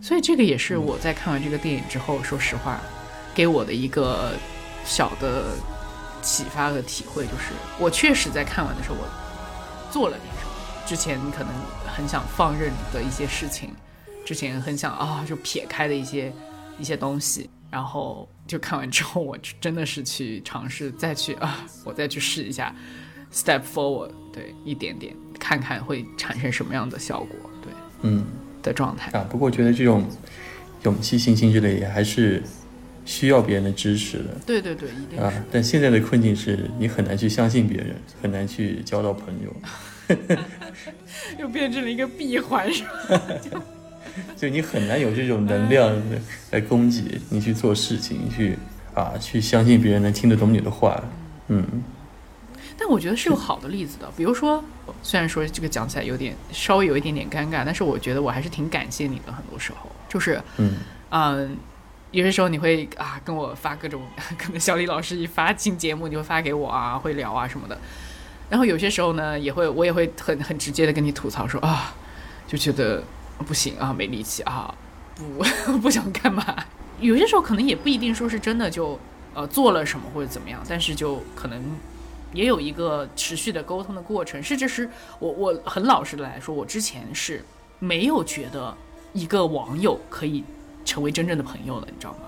[0.00, 2.78] 所以这个也是我在看完这个电影之后，说实话，
[3.34, 4.32] 给我的一个
[4.84, 5.56] 小的
[6.20, 9.08] 启发和体会，就是我确实在看完的时候，我
[9.90, 10.50] 做了点什么。
[10.86, 11.52] 之前可能
[11.86, 13.70] 很想放任的一些事情，
[14.24, 16.32] 之前很想啊就撇开的一些
[16.78, 22.74] 一些东西，然后就看完之后，我真的是去尝试再去啊，我再去试一下
[23.32, 28.24] ，step forward，对，一点点看看会产生什么样的效果，对嗯
[28.62, 29.10] 的状态。
[29.18, 30.04] 啊，不过我觉得这种
[30.82, 32.42] 勇气、信心之类也还是
[33.04, 34.36] 需要别人的支持的。
[34.46, 40.16] 对对对，一定啊是。，但现在的困境是你很难去相信别人，很难去交到朋友，
[41.38, 42.84] 又变成了一个闭环，是
[43.50, 43.62] 吧？
[44.36, 45.94] 就你很难有这种能量
[46.50, 48.58] 来供给你去做事情，去
[48.94, 51.02] 啊去相信别人能听得懂你的话。
[51.48, 51.66] 嗯
[52.78, 54.64] 但我觉得是有好的例子的，比如说，
[55.02, 59.32] 虽然说这个讲起来有点稍微有一点点尴尬，但是我觉得我还是挺感谢你的。
[59.32, 60.76] 很多时候，就是嗯
[61.10, 61.56] 嗯，
[62.10, 64.00] 有些时候你会啊跟我发各种，
[64.38, 67.76] 可能小李老师一发进节目，你会发给我啊，会聊啊什么的。
[68.48, 71.94] 然后有些时候呢，也会我也会很很直接的跟你吐槽说啊，
[72.48, 73.04] 就觉得
[73.46, 74.74] 不行啊，没力气啊，
[75.66, 76.44] 不 不想干嘛。
[77.00, 78.98] 有些时候可能也不一定说是真的就
[79.34, 81.62] 呃做了什么或者怎么样，但是就可能
[82.32, 84.42] 也有一个持续的沟通的过程。
[84.42, 84.88] 甚至是
[85.18, 87.42] 我我很老实的来说，我之前是
[87.78, 88.76] 没有觉得
[89.12, 90.44] 一个网友可以
[90.84, 92.18] 成为真正的朋友的，你知道吗？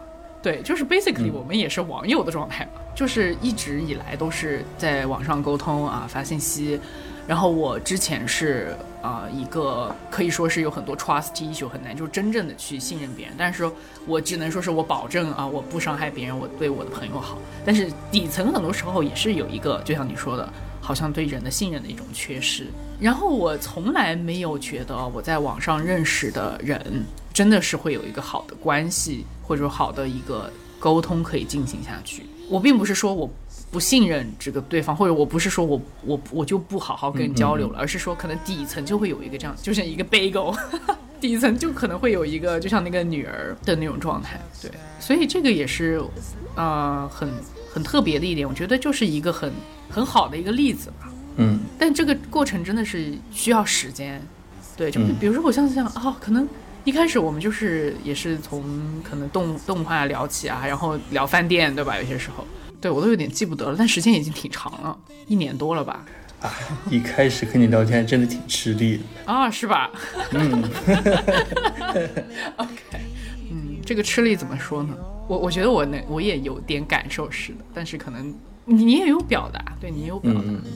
[0.43, 6.81] 对，就是 basically 我们也是网友的状态嘛，就是一直以来都是在网上沟通啊，发信息。
[7.27, 13.68] 然后我之前是啊、一个可以说是有很多 trust issue 很难就真正的去信任别人，但是
[14.07, 17.37] 我只能说是我保证啊，我不伤害别人，我对我的朋友好。
[17.64, 20.49] 但是底层很多时候也是有一个，就像你说的，
[20.81, 22.68] 好像对人的信任的一种缺失。
[23.01, 27.05] 然后我从来没有觉得我在网上认识的人
[27.35, 30.49] 真的是会有一个好的关系，或者说好的一个
[30.79, 32.23] 沟通可以进行下去。
[32.49, 33.29] 我并不是说我
[33.73, 40.55] 不信任这个对方，或者我不是说我我我就不好好跟人交流了，而是说可能底层就会有一个这样，就像一个 bagel，
[41.18, 44.39] 底层就可能会有一个就像那个女儿的那种状态。
[44.61, 44.70] 对，
[45.01, 46.03] 所以这个也是
[46.55, 47.27] 呃很
[47.73, 49.51] 很特别的一点，我觉得就是一个很
[49.89, 51.11] 很好的一个例子吧。
[51.37, 54.20] 嗯但这个过程真的是需要时间，
[54.77, 56.47] 对，就比如说我像想啊、可能
[56.85, 58.62] 一开始我们就是也是从
[59.03, 61.97] 可能动动画聊起啊，然后聊饭店，对吧？
[61.97, 62.45] 有些时候，
[62.83, 66.05] 对我都有点记不得了，但时间已经挺长了，一年多了吧？
[66.43, 66.53] 啊，
[66.91, 69.33] 一开始跟你聊天真的挺吃力的。
[69.33, 69.89] 啊，是吧？
[70.33, 70.62] 嗯
[72.57, 72.72] OK，
[73.51, 74.95] 嗯，这个吃力怎么说呢？
[75.28, 80.41] 我我觉得我能，我也有点感受似的，但是可能你你也有表达，对你也有表达。
[80.41, 80.72] 嗯嗯嗯，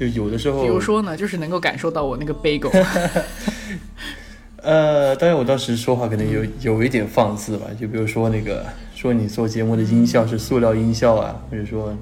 [0.00, 2.70] 就有的时候，比如说呢，就是能够感受到我那个 bagel，
[4.64, 8.64] 呃，当然我当时说话可能有有一点放肆吧，就比如说那个
[9.04, 11.94] 说你做节目的音效是塑料音效啊，或者说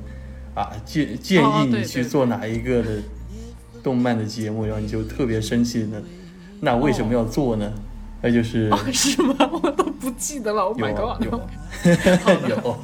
[0.55, 2.91] 啊建建议你去做哪一个的
[3.83, 6.01] 动漫的节目，然后你就特别生气呢，
[6.61, 7.73] 那为什么要做呢？
[8.21, 9.35] 那就是哦，是吗？
[9.65, 10.63] 我都不记得了。
[10.63, 11.27] Oh 有 my 啊 god！
[11.27, 11.41] 有啊
[12.49, 12.79] 有， 哦，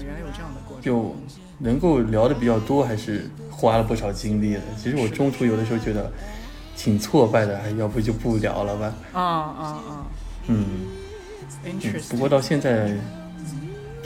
[0.00, 0.82] 原来有这样的过程。
[0.82, 1.16] 就
[1.58, 4.60] 能够聊的比较多，还是花了不少精力的。
[4.76, 6.12] 其实我中途有的时候觉得
[6.76, 8.94] 挺挫败的，哎，要不就不聊了吧。
[9.14, 10.06] 啊啊啊
[10.48, 10.62] 嗯，
[11.64, 11.80] 嗯。
[12.10, 12.94] 不过到现在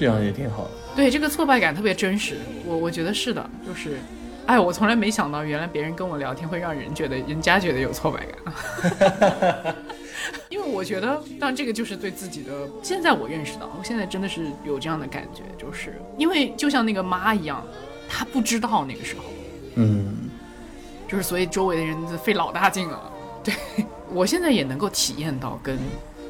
[0.01, 0.71] 这样也挺好的。
[0.97, 3.99] 对这个挫败感特别真实，我我觉得是的，就是，
[4.47, 9.75] 哎，我从来没想到，原来别人跟我聊天会让人觉得人家觉得有挫败感。
[10.49, 12.51] 因为我觉得，当然这个就是对自己的。
[12.83, 17.63] 现在我认识到，我现在真的是有这样的感觉，就是因为就像那个妈一样，
[18.09, 19.25] 她不知道那个时候，
[19.75, 20.31] 嗯
[21.07, 23.13] 就是所以周围的人费老大劲了。
[23.45, 23.55] 对
[24.13, 25.79] 我现在也能够体验到跟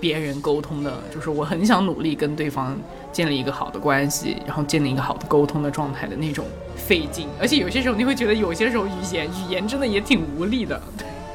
[0.00, 2.78] 别人沟通的，就是我很想努力跟对方
[3.12, 6.44] 建立一个好的关系，然后建立一个好的沟通的状态的那种
[6.76, 7.26] 费劲。
[7.40, 10.80] 而且有些时候你会觉得，有些时候语言语言真的也挺无力的。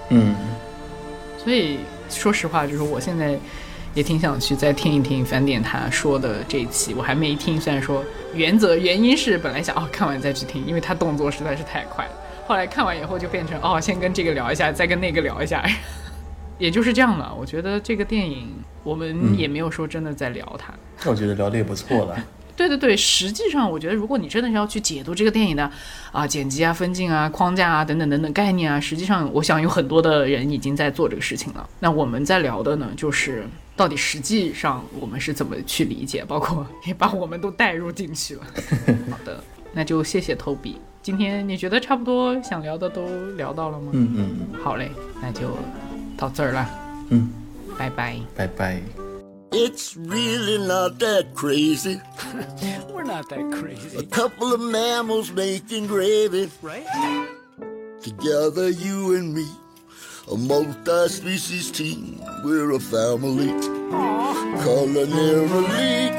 [0.09, 0.35] 嗯，
[1.37, 3.37] 所以说实话，就是我现在
[3.93, 7.59] 也挺想去再听一听返点他说的这一期，我还没听。
[7.59, 8.03] 虽然说
[8.33, 12.11] 原则原因是本来想哦看完再去听，因为他动作实在是太快了。
[12.47, 15.65] 后来看完以后就变成哦，先跟这个聊一下，再跟那个聊一下，
[16.59, 17.33] 也就是这样了。
[17.35, 18.49] 我觉得这个电影
[18.85, 20.73] 我们也没有说真的在聊它。
[21.03, 22.15] 那我觉得聊的也不错了。
[22.55, 25.69] 对对对，实际上我觉得，如果你真的是要去解读这个电影的
[26.13, 31.69] 啊剪辑啊、分镜啊、框架啊等等等等概念啊，实际上我想有很多的人已经在做这个事情了。
[31.81, 38.43] 那我们在聊的呢，就是到底实际上我们是怎么去理解，包括也把我们都带入进去了。
[39.11, 40.75] 好的，那就谢谢 Toby。
[41.03, 43.89] 今天你觉得差不多想聊的都聊到了吗？
[43.91, 44.89] 嗯嗯好嘞，
[45.21, 45.57] 那就
[46.15, 46.69] 到这儿了，
[47.09, 47.29] 嗯，
[47.78, 48.20] 拜拜。
[48.36, 48.80] 拜拜。
[49.52, 52.00] It's really not that crazy.
[52.92, 53.98] We're not that crazy.
[53.98, 56.48] A couple of mammals making gravy.
[56.62, 56.86] Right?
[58.00, 59.46] Together, you and me.
[60.30, 62.22] A multi-species team.
[62.44, 63.50] We're a family.
[64.62, 66.12] Culinarily.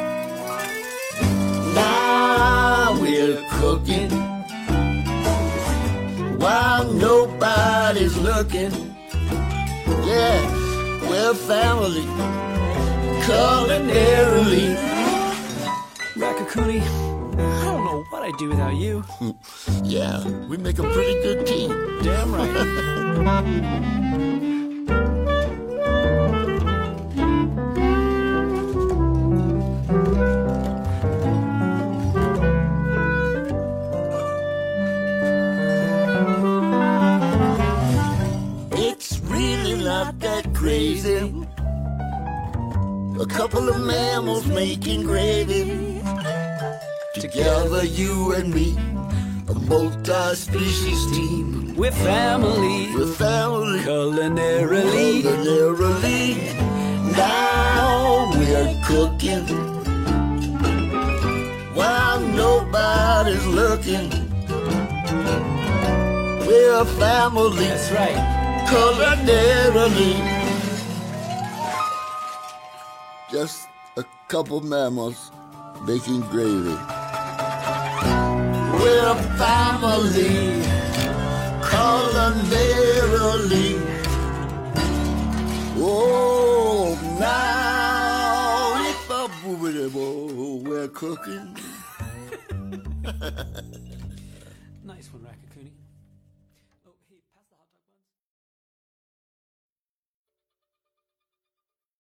[1.73, 4.11] Now we're cooking.
[6.38, 8.73] While nobody's looking.
[10.03, 10.54] Yeah,
[11.16, 12.02] we're family.
[13.24, 14.76] Culinarily.
[16.14, 19.04] Rakakuni, I don't know what I'd do without you.
[19.82, 21.70] Yeah, we make a pretty good team.
[22.02, 23.92] Damn right.
[41.03, 41.47] crazy.
[43.20, 46.01] A couple of mammals making gravy.
[47.14, 48.76] Together, you and me,
[49.49, 51.74] a multi-species team.
[51.76, 52.94] We're family.
[52.94, 53.80] We're family.
[53.80, 55.22] Culinarily.
[55.22, 56.36] Culinarily.
[57.16, 59.47] Now we're cooking.
[61.74, 64.11] While nobody's looking.
[66.47, 67.66] We're family.
[67.66, 68.36] That's right.
[68.68, 70.36] culinarily.
[73.37, 73.68] Just
[73.99, 75.30] a couple mammals
[75.87, 76.74] making gravy.
[78.80, 80.64] We're family,
[81.61, 82.57] culinarily.
[85.76, 89.87] Oh, now if a boobity
[90.64, 91.55] we're cooking.
[93.05, 93.86] Nice one, Rakakuni.